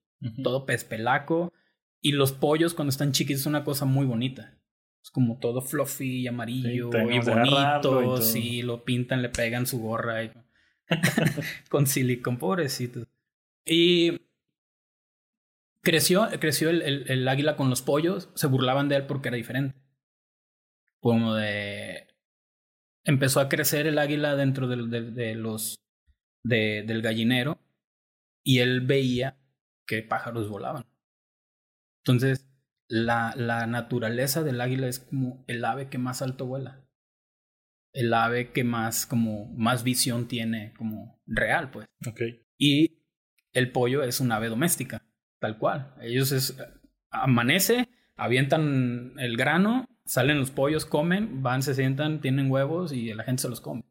[0.43, 1.53] todo pespelaco,
[2.01, 4.57] y los pollos cuando están chiquitos es una cosa muy bonita.
[5.03, 8.23] Es como todo fluffy y amarillo y bonito.
[8.23, 10.31] Sí, lo pintan, le pegan su gorra y...
[11.70, 13.07] con silicón, pobrecito.
[13.64, 14.20] Y
[15.82, 19.76] creció, creció el, el, águila con los pollos, se burlaban de él porque era diferente.
[21.01, 22.09] Como de...
[23.05, 25.76] Empezó a crecer el águila dentro de, de los...
[26.43, 27.59] De, del gallinero
[28.43, 29.36] y él veía
[29.86, 30.86] que pájaros volaban.
[31.99, 32.49] Entonces,
[32.88, 36.82] la, la naturaleza del águila es como el ave que más alto vuela.
[37.93, 41.86] El ave que más, como, más visión tiene como real, pues.
[42.07, 42.43] Okay.
[42.57, 43.03] Y
[43.53, 45.05] el pollo es un ave doméstica,
[45.38, 45.95] tal cual.
[46.01, 46.57] Ellos es,
[47.11, 53.24] amanece, avientan el grano, salen los pollos, comen, van, se sientan, tienen huevos y la
[53.24, 53.84] gente se los come.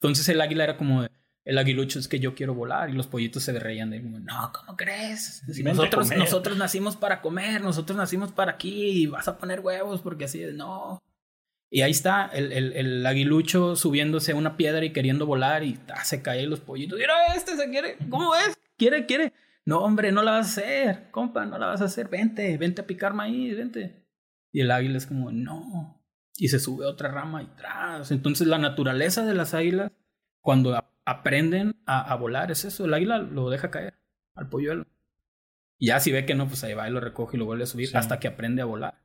[0.00, 1.10] Entonces el águila era como de,
[1.48, 4.76] el aguilucho es que yo quiero volar y los pollitos se reían de no, ¿cómo
[4.76, 5.42] crees?
[5.64, 10.26] nosotros, nosotros nacimos para comer, nosotros nacimos para aquí y vas a poner huevos porque
[10.26, 11.02] así es, no.
[11.70, 15.78] Y ahí está el, el, el, aguilucho subiéndose a una piedra y queriendo volar y
[16.02, 16.98] se caen los pollitos.
[16.98, 18.58] Mira, este se quiere, ¿cómo es?
[18.78, 19.34] Quiere, quiere.
[19.66, 22.08] No, hombre, no la vas a hacer, compa, no la vas a hacer.
[22.08, 24.06] Vente, vente a picar maíz, vente.
[24.50, 26.02] Y el águila es como, no.
[26.36, 28.10] Y se sube a otra rama y tras.
[28.12, 29.92] Entonces la naturaleza de las águilas,
[30.40, 33.94] cuando aprenden a, volar, es eso, el águila lo deja caer
[34.34, 34.86] al polluelo.
[35.76, 37.64] Y ya si ve que no, pues ahí va y lo recoge y lo vuelve
[37.64, 39.02] a subir hasta que aprende a volar.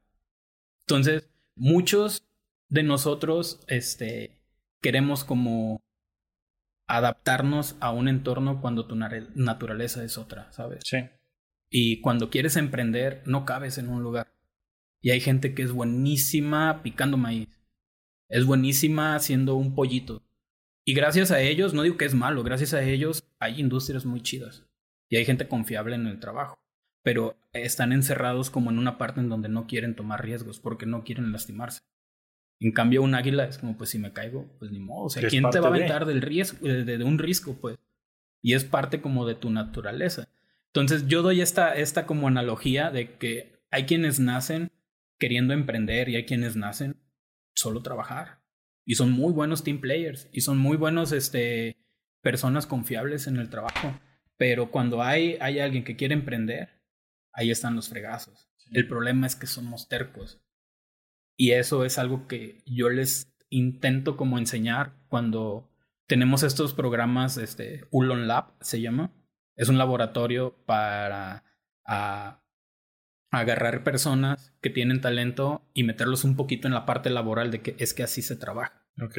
[0.82, 2.24] Entonces, muchos
[2.74, 4.41] de nosotros, este,
[4.82, 5.84] queremos como
[6.88, 10.82] adaptarnos a un entorno cuando tu naturaleza es otra, ¿sabes?
[10.84, 10.97] Sí.
[11.69, 14.34] Y cuando quieres emprender, no cabes en un lugar.
[15.01, 17.61] Y hay gente que es buenísima picando maíz.
[18.28, 20.24] Es buenísima haciendo un pollito.
[20.84, 24.21] Y gracias a ellos, no digo que es malo, gracias a ellos hay industrias muy
[24.21, 24.65] chidas.
[25.09, 26.57] Y hay gente confiable en el trabajo.
[27.03, 31.03] Pero están encerrados como en una parte en donde no quieren tomar riesgos porque no
[31.03, 31.82] quieren lastimarse.
[32.60, 35.06] En cambio, un águila es como, pues si me caigo, pues ni modo.
[35.06, 37.78] O sea, ¿quién te va a aventar del riesgo, de, un riesgo, pues?
[38.41, 40.28] Y es parte como de tu naturaleza.
[40.68, 44.72] Entonces, yo doy esta, esta como analogía de que hay quienes nacen
[45.20, 46.97] queriendo emprender y hay quienes nacen
[47.54, 48.41] solo trabajar.
[48.86, 51.78] Y son muy buenos team players y son muy buenos este,
[52.22, 53.99] personas confiables en el trabajo.
[54.38, 56.82] Pero cuando hay, hay alguien que quiere emprender,
[57.32, 58.49] ahí están los fregazos.
[58.72, 60.42] El problema es que somos tercos.
[61.38, 65.69] Y eso es algo que yo les intento como enseñar cuando
[66.07, 69.11] tenemos estos programas, este, Ulon Lab se llama.
[69.55, 71.43] Es un laboratorio para
[73.31, 77.75] agarrar personas que tienen talento y meterlos un poquito en la parte laboral de que
[77.79, 78.86] es que así se trabaja.
[79.01, 79.17] Ok.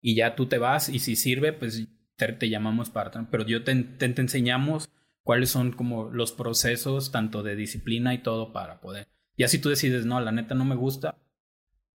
[0.00, 3.10] Y ya tú te vas y si sirve, pues te, llamamos para...
[3.30, 4.90] Pero yo te, te enseñamos
[5.22, 9.08] cuáles son como los procesos tanto de disciplina y todo para poder
[9.38, 11.16] ya si tú decides, no, la neta no me gusta,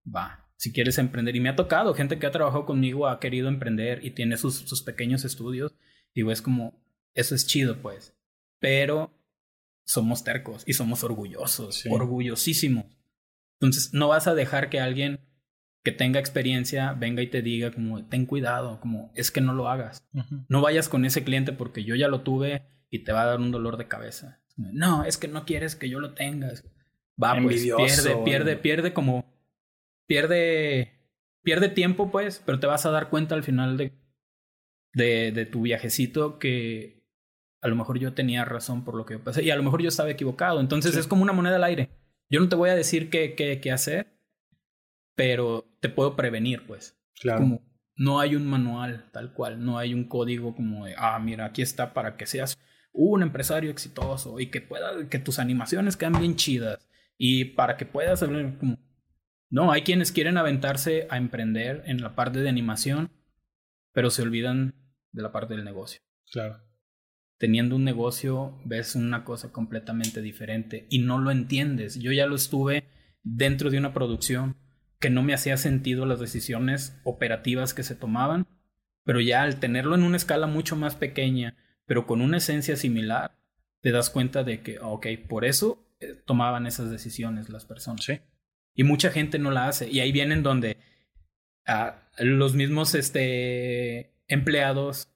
[0.03, 0.49] va.
[0.55, 4.03] Si quieres emprender, y me ha tocado gente que ha trabajado conmigo, ha querido emprender
[4.03, 5.75] y tiene sus, sus pequeños estudios,
[6.15, 6.81] digo, es como,
[7.13, 8.15] eso es chido, pues.
[8.59, 9.13] Pero
[9.83, 12.85] somos tercos y somos orgullosos, orgullosísimos.
[13.59, 15.19] Entonces, no vas a dejar que alguien
[15.83, 19.67] que tenga experiencia venga y te diga como, ten cuidado, como, es que no lo
[19.67, 20.07] hagas.
[20.47, 23.41] No vayas con ese cliente porque yo ya lo tuve y te va a dar
[23.41, 24.41] un dolor de cabeza.
[24.55, 26.53] No, es que no quieres que yo lo tenga
[27.21, 29.25] va, pues pierde, pierde, pierde como,
[30.07, 30.93] pierde,
[31.43, 33.93] pierde tiempo, pues, pero te vas a dar cuenta al final de,
[34.93, 37.03] de, de tu viajecito que
[37.61, 39.87] a lo mejor yo tenía razón por lo que pasé y a lo mejor yo
[39.87, 40.59] estaba equivocado.
[40.59, 41.89] Entonces es como una moneda al aire.
[42.29, 44.19] Yo no te voy a decir qué, qué, qué hacer,
[45.15, 46.99] pero te puedo prevenir, pues.
[47.21, 47.39] Claro.
[47.39, 51.45] Como no hay un manual tal cual, no hay un código como de, ah, mira,
[51.45, 52.57] aquí está para que seas
[52.91, 56.87] un empresario exitoso y que pueda, que tus animaciones quedan bien chidas
[57.25, 58.21] y para que puedas.
[59.49, 63.11] No, hay quienes quieren aventarse a emprender en la parte de animación,
[63.93, 64.75] pero se olvidan
[65.13, 66.01] de la parte del negocio.
[66.33, 66.61] Claro.
[67.37, 71.97] Teniendo un negocio ves una cosa completamente diferente y no lo entiendes.
[71.97, 72.89] Yo ya lo estuve
[73.23, 74.57] dentro de una producción
[74.99, 78.47] que no me hacía sentido las decisiones operativas que se tomaban,
[79.05, 81.55] pero ya al tenerlo en una escala mucho más pequeña,
[81.85, 83.39] pero con una esencia similar,
[83.79, 85.92] te das cuenta de que, ok, por eso
[86.25, 88.05] tomaban esas decisiones las personas.
[88.05, 88.19] Sí.
[88.75, 89.89] Y mucha gente no la hace.
[89.89, 90.77] Y ahí vienen donde
[91.67, 95.09] ah, los mismos este, empleados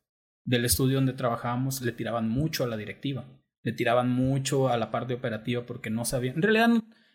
[0.43, 3.25] del estudio donde trabajábamos le tiraban mucho a la directiva.
[3.63, 6.35] Le tiraban mucho a la parte operativa porque no sabían.
[6.35, 6.69] En realidad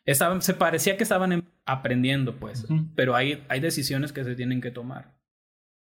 [0.05, 2.67] estaban, se parecía que estaban em, aprendiendo, pues.
[2.95, 5.19] Pero hay, hay decisiones que se tienen que tomar.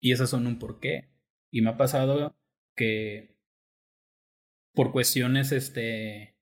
[0.01, 1.12] Y esas son un porqué.
[1.51, 2.37] Y me ha pasado
[2.74, 3.37] que
[4.74, 6.36] por cuestiones este,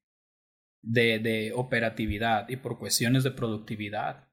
[0.85, 4.29] de, de operatividad y por cuestiones de productividad,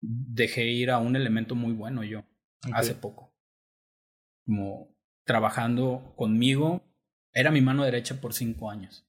[0.00, 2.24] dejé ir a un elemento muy bueno yo
[2.72, 3.34] hace poco.
[4.44, 6.82] Como trabajando conmigo,
[7.32, 9.06] era mi mano derecha por cinco años.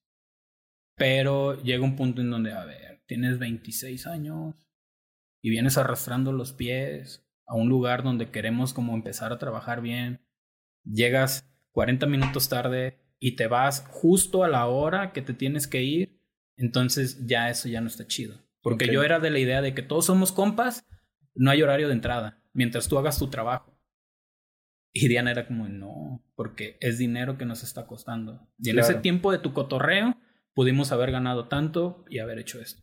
[0.95, 4.55] Pero llega un punto en donde, a ver, tienes 26 años
[5.41, 10.25] y vienes arrastrando los pies a un lugar donde queremos como empezar a trabajar bien.
[10.83, 15.83] Llegas 40 minutos tarde y te vas justo a la hora que te tienes que
[15.83, 16.16] ir
[16.57, 18.43] entonces ya eso ya no está chido.
[18.61, 20.85] Porque yo era de la idea de que todos somos compas,
[21.35, 23.79] no hay horario de entrada, mientras tú hagas tu trabajo.
[24.91, 28.49] Y Diana era como, no, porque es dinero que nos está costando.
[28.57, 30.17] Y en ese tiempo de tu cotorreo,
[30.53, 32.81] pudimos haber ganado tanto y haber hecho esto.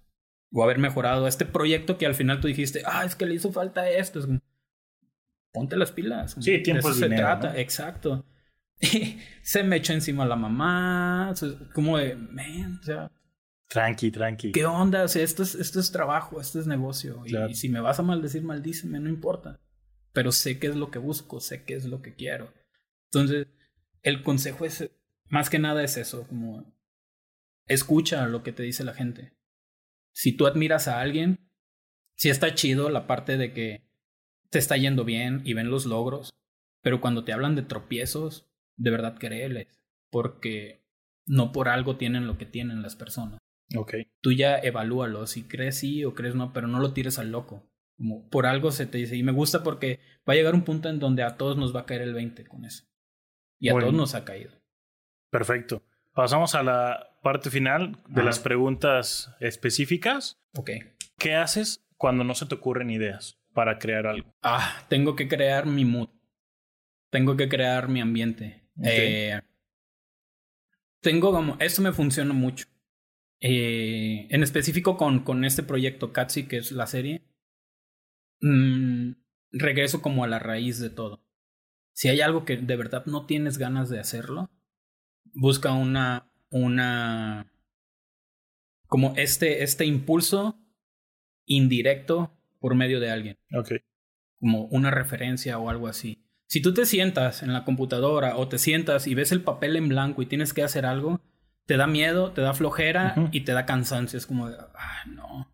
[0.53, 3.53] O haber mejorado este proyecto que al final tú dijiste, ah, es que le hizo
[3.53, 4.21] falta esto.
[4.21, 4.41] Es como,
[5.53, 6.37] ponte las pilas.
[6.39, 8.25] Sí, tiempo se trata, exacto.
[8.81, 11.33] Y se me echó encima la mamá,
[11.73, 13.11] como de, man, o sea,
[13.69, 14.53] Tranqui, tranqui.
[14.53, 15.05] ¿Qué onda?
[15.05, 17.23] O sea, esto es, esto es trabajo, esto es negocio.
[17.27, 19.61] Y, si me vas a maldecir, maldíceme, no importa.
[20.13, 22.53] Pero sé qué es lo que busco, sé qué es lo que quiero.
[23.11, 23.49] Entonces,
[24.03, 24.91] el consejo es,
[25.29, 26.73] más que nada es eso, como
[27.67, 29.33] escucha lo que te dice la gente.
[30.13, 31.51] Si tú admiras a alguien,
[32.17, 33.89] sí está chido la parte de que
[34.51, 36.31] te está yendo bien y ven los logros,
[36.83, 39.67] pero cuando te hablan de tropiezos, de verdad créeles,
[40.11, 40.87] porque
[41.27, 43.41] no por algo tienen lo que tienen las personas.
[43.77, 43.95] Ok.
[44.21, 47.67] Tú ya evalúalo, si crees sí o crees no, pero no lo tires al loco.
[47.97, 49.17] Como por algo se te dice.
[49.17, 51.81] Y me gusta porque va a llegar un punto en donde a todos nos va
[51.81, 52.85] a caer el 20 con eso.
[53.59, 54.53] Y a todos nos ha caído.
[55.31, 55.83] Perfecto.
[56.13, 58.25] Pasamos a la parte final de Ajá.
[58.25, 60.41] las preguntas específicas.
[60.57, 60.71] Ok.
[61.19, 64.33] ¿Qué haces cuando no se te ocurren ideas para crear algo?
[64.43, 66.09] Ah, tengo que crear mi mood.
[67.11, 68.69] Tengo que crear mi ambiente.
[68.83, 69.41] Eh,
[71.01, 71.57] tengo como.
[71.61, 72.67] Esto me funciona mucho.
[73.47, 77.23] Eh, en específico con, con este proyecto Catsi, que es la serie.
[78.41, 79.13] mm,
[79.53, 81.23] regreso como a la raíz de todo.
[81.93, 84.51] Si hay algo que de verdad no tienes ganas de hacerlo,
[85.35, 86.31] busca una.
[86.51, 87.53] una.
[88.87, 90.59] como este, este impulso
[91.47, 93.73] indirecto por medio de alguien Ok.
[94.37, 96.25] como una referencia o algo así.
[96.49, 99.89] Si tú te sientas en la computadora o te sientas y ves el papel en
[99.89, 101.21] blanco y tienes que hacer algo,
[101.67, 104.17] te da miedo, te da flojera y te da cansancio.
[104.19, 105.53] Es como, de, ah, no.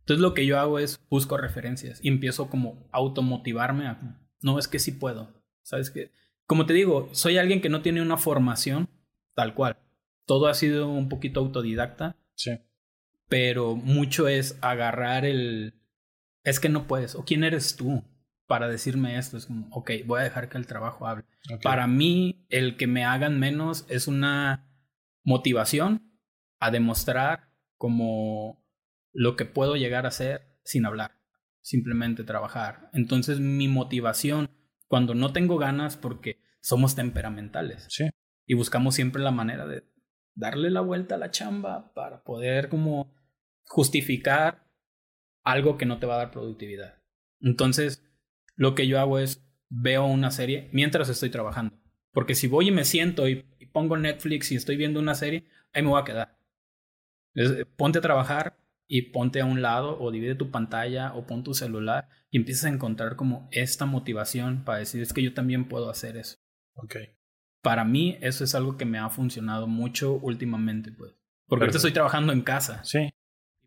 [0.00, 4.58] Entonces lo que yo hago es busco referencias y empiezo como a automotivarme a, no,
[4.58, 5.42] es que sí puedo.
[5.62, 6.12] ¿Sabes qué?
[6.46, 8.88] Como te digo, soy alguien que no tiene una formación
[9.34, 9.78] tal cual.
[10.26, 12.58] Todo ha sido un poquito autodidacta Sí.
[13.28, 15.74] pero mucho es agarrar el...
[16.44, 18.04] Es que no puedes, o quién eres tú
[18.46, 19.36] para decirme esto.
[19.36, 21.24] Es como, ok, voy a dejar que el trabajo hable.
[21.62, 24.68] Para mí, el que me hagan menos es una
[25.26, 26.18] motivación
[26.58, 28.64] a demostrar como
[29.12, 31.20] lo que puedo llegar a ser sin hablar,
[31.60, 32.88] simplemente trabajar.
[32.94, 34.48] Entonces mi motivación,
[34.88, 38.08] cuando no tengo ganas, porque somos temperamentales Sí.
[38.46, 39.84] y buscamos siempre la manera de
[40.34, 43.12] darle la vuelta a la chamba para poder como
[43.64, 44.70] justificar
[45.42, 47.02] algo que no te va a dar productividad.
[47.40, 48.02] Entonces,
[48.54, 51.76] lo que yo hago es veo una serie mientras estoy trabajando.
[52.12, 55.44] Porque si voy y me siento y, y pongo Netflix y estoy viendo una serie,
[55.74, 56.38] ahí me voy a quedar.
[57.76, 58.56] Ponte a trabajar
[58.88, 62.64] y ponte a un lado o divide tu pantalla o pon tu celular y empiezas
[62.64, 66.38] a encontrar como esta motivación para decir es que yo también puedo hacer eso
[66.72, 66.96] Ok.
[67.60, 71.12] para mí eso es algo que me ha funcionado mucho últimamente, pues.
[71.46, 72.82] Porque ahorita estoy trabajando en casa.
[72.82, 73.10] Sí.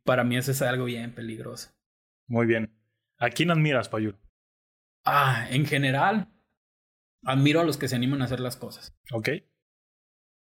[0.06, 1.70] Para mí eso es algo bien peligroso.
[2.28, 2.74] Muy bien.
[3.20, 4.18] ¿A quién admiras, Payul?
[5.06, 6.30] Ah, en general,
[7.24, 8.98] admiro a los que se animan a hacer las cosas.
[9.14, 9.30] Ok.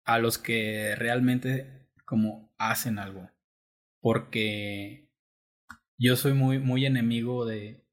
[0.06, 3.30] A los que realmente como hacen algo.
[4.02, 5.10] Porque
[5.98, 7.84] yo soy muy, muy enemigo de...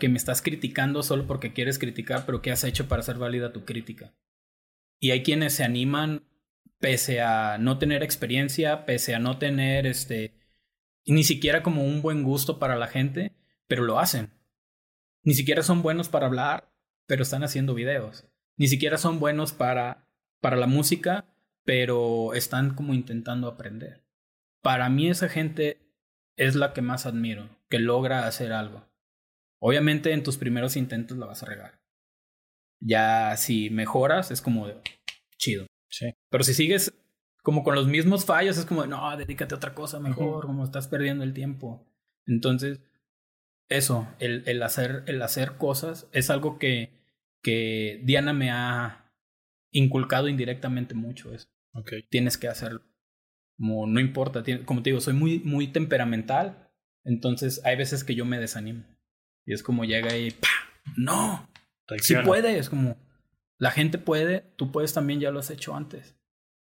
[0.00, 3.52] Que me estás criticando solo porque quieres criticar, pero ¿qué has hecho para hacer válida
[3.52, 4.14] tu crítica?
[4.98, 6.26] Y hay quienes se animan
[6.78, 10.38] pese a no tener experiencia, pese a no tener este
[11.06, 13.36] ni siquiera como un buen gusto para la gente,
[13.66, 14.32] pero lo hacen.
[15.22, 16.72] Ni siquiera son buenos para hablar,
[17.06, 18.26] pero están haciendo videos.
[18.56, 20.08] Ni siquiera son buenos para
[20.40, 21.33] para la música,
[21.64, 24.04] pero están como intentando aprender.
[24.62, 25.78] Para mí esa gente
[26.36, 28.86] es la que más admiro, que logra hacer algo.
[29.60, 31.80] Obviamente en tus primeros intentos la vas a regar.
[32.80, 34.80] Ya si mejoras es como de,
[35.38, 35.66] chido.
[35.88, 36.12] Sí.
[36.30, 36.92] Pero si sigues
[37.42, 40.46] como con los mismos fallos, es como, de, no, dedícate a otra cosa mejor, Ujú.
[40.48, 41.86] como estás perdiendo el tiempo.
[42.26, 42.80] Entonces,
[43.68, 46.90] eso, el, el, hacer, el hacer cosas es algo que,
[47.42, 49.12] que Diana me ha
[49.70, 51.34] inculcado indirectamente mucho.
[51.34, 51.46] Eso.
[51.74, 51.92] Ok.
[52.10, 52.82] Tienes que hacerlo.
[53.56, 56.70] Como no importa, como te digo, soy muy, muy temperamental.
[57.04, 58.84] Entonces, hay veces que yo me desanimo.
[59.46, 60.48] Y es como llega y ¡pa!
[60.96, 61.48] ¡No!
[61.52, 62.24] Sí Reacciona.
[62.24, 62.96] puedes, como
[63.58, 66.16] la gente puede, tú puedes también, ya lo has hecho antes.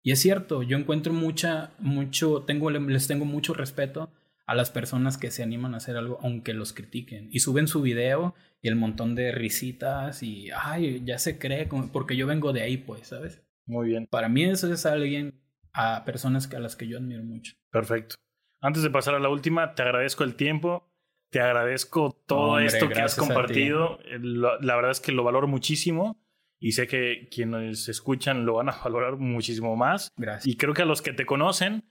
[0.02, 4.14] Y es cierto, yo encuentro mucha, mucho, tengo, les tengo mucho respeto
[4.48, 7.28] a las personas que se animan a hacer algo aunque los critiquen.
[7.32, 11.92] Y suben su video y el montón de risitas y, ay, ya se cree, como-
[11.92, 13.42] porque yo vengo de ahí, pues, ¿sabes?
[13.70, 14.08] Muy bien.
[14.08, 15.40] Para mí eso es alguien,
[15.74, 17.54] a personas a las que yo admiro mucho.
[17.70, 18.16] Perfecto.
[18.62, 20.92] Antes de pasar a la última, te agradezco el tiempo.
[21.30, 24.00] Te agradezco todo Hombre, esto que has compartido.
[24.06, 26.20] Eh, La verdad es que lo valoro muchísimo
[26.58, 30.12] y sé que quienes escuchan lo van a valorar muchísimo más.
[30.18, 30.48] Gracias.
[30.48, 31.86] Y creo que a los que te conocen,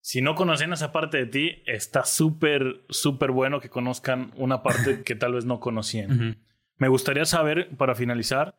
[0.00, 5.02] si no conocen esa parte de ti, está súper, súper bueno que conozcan una parte
[5.04, 6.44] que tal vez no conocían.
[6.78, 8.58] Me gustaría saber, para finalizar,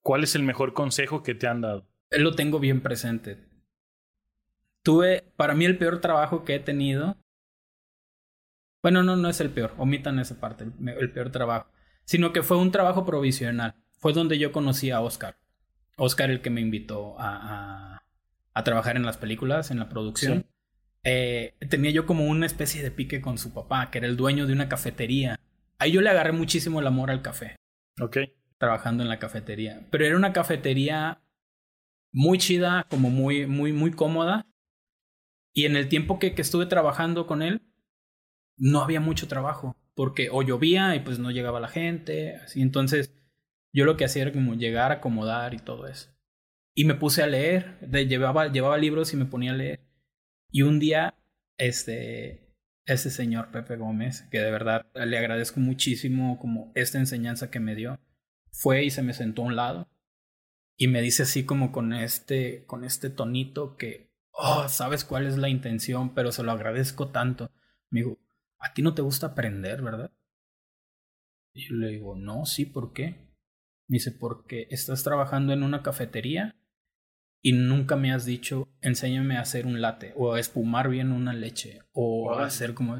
[0.00, 1.88] cuál es el mejor consejo que te han dado.
[2.18, 3.38] Lo tengo bien presente.
[4.82, 7.16] Tuve, para mí el peor trabajo que he tenido.
[8.82, 11.70] Bueno, no, no es el peor, omitan esa parte, el, el peor trabajo.
[12.04, 13.74] Sino que fue un trabajo provisional.
[13.98, 15.38] Fue donde yo conocí a Oscar.
[15.96, 18.04] Oscar el que me invitó a, a,
[18.52, 20.40] a trabajar en las películas, en la producción.
[20.42, 20.46] Sí.
[21.04, 24.46] Eh, tenía yo como una especie de pique con su papá, que era el dueño
[24.46, 25.40] de una cafetería.
[25.78, 27.56] Ahí yo le agarré muchísimo el amor al café
[28.00, 28.18] Ok.
[28.58, 29.86] trabajando en la cafetería.
[29.90, 31.20] Pero era una cafetería
[32.14, 34.46] muy chida, como muy, muy, muy cómoda.
[35.52, 37.60] Y en el tiempo que, que estuve trabajando con él,
[38.56, 39.76] no había mucho trabajo.
[39.96, 42.62] porque o llovía y pues no llegaba la gente, así.
[42.62, 43.14] Entonces,
[43.72, 46.10] yo lo que hacía era como llegar, acomodar y todo eso.
[46.74, 49.80] Y me puse a leer, de, llevaba, llevaba libros y me ponía a leer.
[50.50, 51.16] Y un día,
[51.58, 52.54] este,
[52.86, 57.76] ese señor Pepe Gómez, que de verdad le agradezco muchísimo como esta enseñanza que me
[57.76, 58.00] dio,
[58.52, 59.93] fue y se me sentó a un lado
[60.76, 65.36] y me dice así como con este, con este tonito que, oh, sabes cuál es
[65.36, 67.50] la intención, pero se lo agradezco tanto.
[67.90, 68.18] Me dijo,
[68.58, 70.12] a ti no te gusta aprender, ¿verdad?
[71.52, 73.32] Y yo le digo, no, sí, ¿por qué?
[73.86, 76.56] Me dice, porque estás trabajando en una cafetería
[77.40, 81.32] y nunca me has dicho, enséñame a hacer un latte o a espumar bien una
[81.32, 82.98] leche o a hacer como...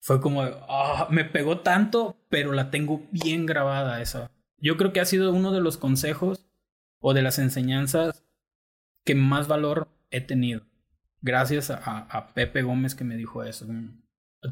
[0.00, 4.30] Fue como, ah, me pegó tanto, pero la tengo bien grabada esa.
[4.58, 6.44] Yo creo que ha sido uno de los consejos
[7.06, 8.24] o de las enseñanzas
[9.04, 10.62] que más valor he tenido.
[11.20, 13.66] Gracias a, a Pepe Gómez que me dijo eso.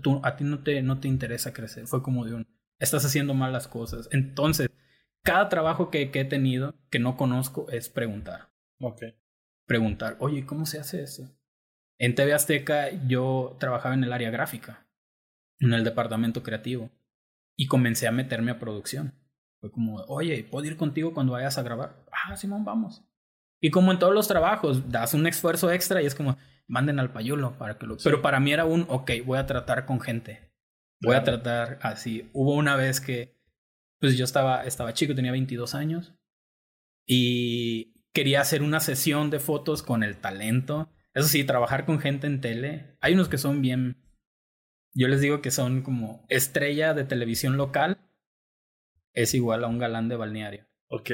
[0.02, 1.86] Tú, a ti no te, no te interesa crecer.
[1.86, 2.46] Fue como de un,
[2.78, 4.06] estás haciendo mal las cosas.
[4.12, 4.68] Entonces,
[5.22, 8.50] cada trabajo que, que he tenido que no conozco es preguntar.
[8.80, 9.02] Ok.
[9.64, 11.34] Preguntar, oye, ¿cómo se hace eso?
[11.98, 14.86] En TV Azteca yo trabajaba en el área gráfica,
[15.58, 16.90] en el departamento creativo,
[17.56, 19.14] y comencé a meterme a producción.
[19.62, 22.04] Fue como, oye, ¿puedo ir contigo cuando vayas a grabar?
[22.10, 23.04] Ah, Simón, vamos.
[23.60, 26.36] Y como en todos los trabajos, das un esfuerzo extra y es como,
[26.66, 27.96] manden al payulo para que lo...
[28.02, 30.52] Pero para mí era un, ok, voy a tratar con gente.
[31.00, 32.28] Voy a tratar así.
[32.32, 33.38] Hubo una vez que,
[34.00, 36.12] pues yo estaba, estaba chico, tenía 22 años
[37.06, 40.90] y quería hacer una sesión de fotos con el talento.
[41.14, 42.96] Eso sí, trabajar con gente en tele.
[43.00, 44.02] Hay unos que son bien,
[44.92, 47.98] yo les digo que son como estrella de televisión local,
[49.12, 50.66] es igual a un galán de balneario.
[50.88, 51.10] Ok.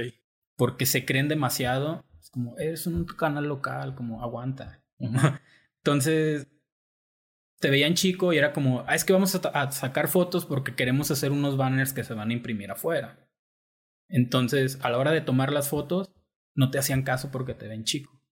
[0.56, 2.04] Porque se creen demasiado.
[2.20, 4.82] Es como, eres un canal local, como aguanta.
[5.78, 6.48] Entonces,
[7.60, 11.10] te veían chico y era como, ah, es que vamos a, sacar fotos porque queremos
[11.10, 13.28] hacer unos banners que se van a imprimir afuera.
[14.08, 16.12] Entonces, a la hora de tomar las fotos,
[16.54, 18.22] no te hacían caso porque te ven chico.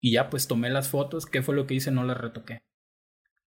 [0.00, 1.26] Y ya, pues tomé las fotos.
[1.26, 1.90] ¿Qué fue lo que hice?
[1.90, 2.62] No las retoqué.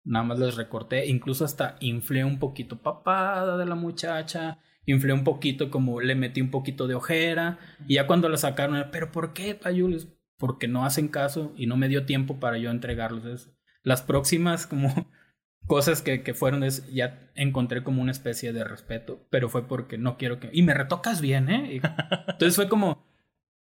[0.03, 1.07] Nada más las recorté.
[1.07, 6.41] Incluso hasta inflé un poquito papada de la muchacha inflé un poquito, como le metí
[6.41, 10.07] un poquito de ojera, y ya cuando la sacaron, pero ¿por qué, Payules?
[10.37, 13.51] Porque no hacen caso y no me dio tiempo para yo entregarlos.
[13.83, 15.11] Las próximas, como
[15.67, 19.97] cosas que, que fueron, es, ya encontré como una especie de respeto, pero fue porque
[19.97, 20.49] no quiero que...
[20.53, 21.81] Y me retocas bien, ¿eh?
[22.27, 23.05] entonces fue como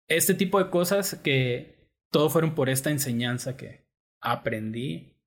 [0.07, 3.87] este tipo de cosas que todo fueron por esta enseñanza que
[4.19, 5.17] aprendí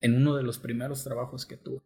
[0.00, 1.82] en uno de los primeros trabajos que tuve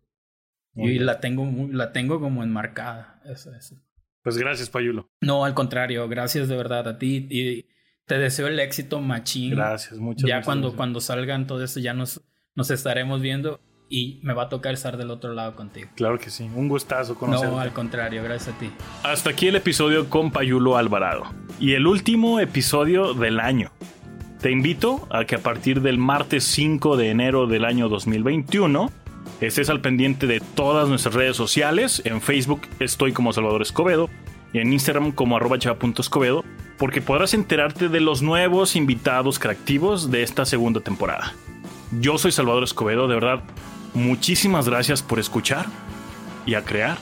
[0.74, 3.20] y la tengo, la tengo como enmarcada.
[3.24, 3.76] Eso, eso.
[4.22, 5.10] Pues gracias, Payulo.
[5.20, 7.26] No, al contrario, gracias de verdad a ti.
[7.30, 7.66] Y
[8.06, 9.50] te deseo el éxito, machín.
[9.50, 12.22] Gracias, muchas Ya cuando, cuando salgan todo esto, ya nos,
[12.54, 15.88] nos estaremos viendo y me va a tocar estar del otro lado contigo.
[15.94, 17.54] Claro que sí, un gustazo conocerte.
[17.54, 18.70] No, al contrario, gracias a ti.
[19.02, 21.24] Hasta aquí el episodio con Payulo Alvarado
[21.58, 23.70] y el último episodio del año.
[24.40, 28.92] Te invito a que a partir del martes 5 de enero del año 2021
[29.40, 32.02] Estés al pendiente de todas nuestras redes sociales.
[32.04, 34.10] En Facebook estoy como Salvador Escobedo
[34.52, 36.44] y en Instagram como arroba chava.escobedo
[36.76, 41.34] porque podrás enterarte de los nuevos invitados creativos de esta segunda temporada.
[42.00, 43.42] Yo soy Salvador Escobedo, de verdad,
[43.94, 45.66] muchísimas gracias por escuchar
[46.44, 46.98] y a crear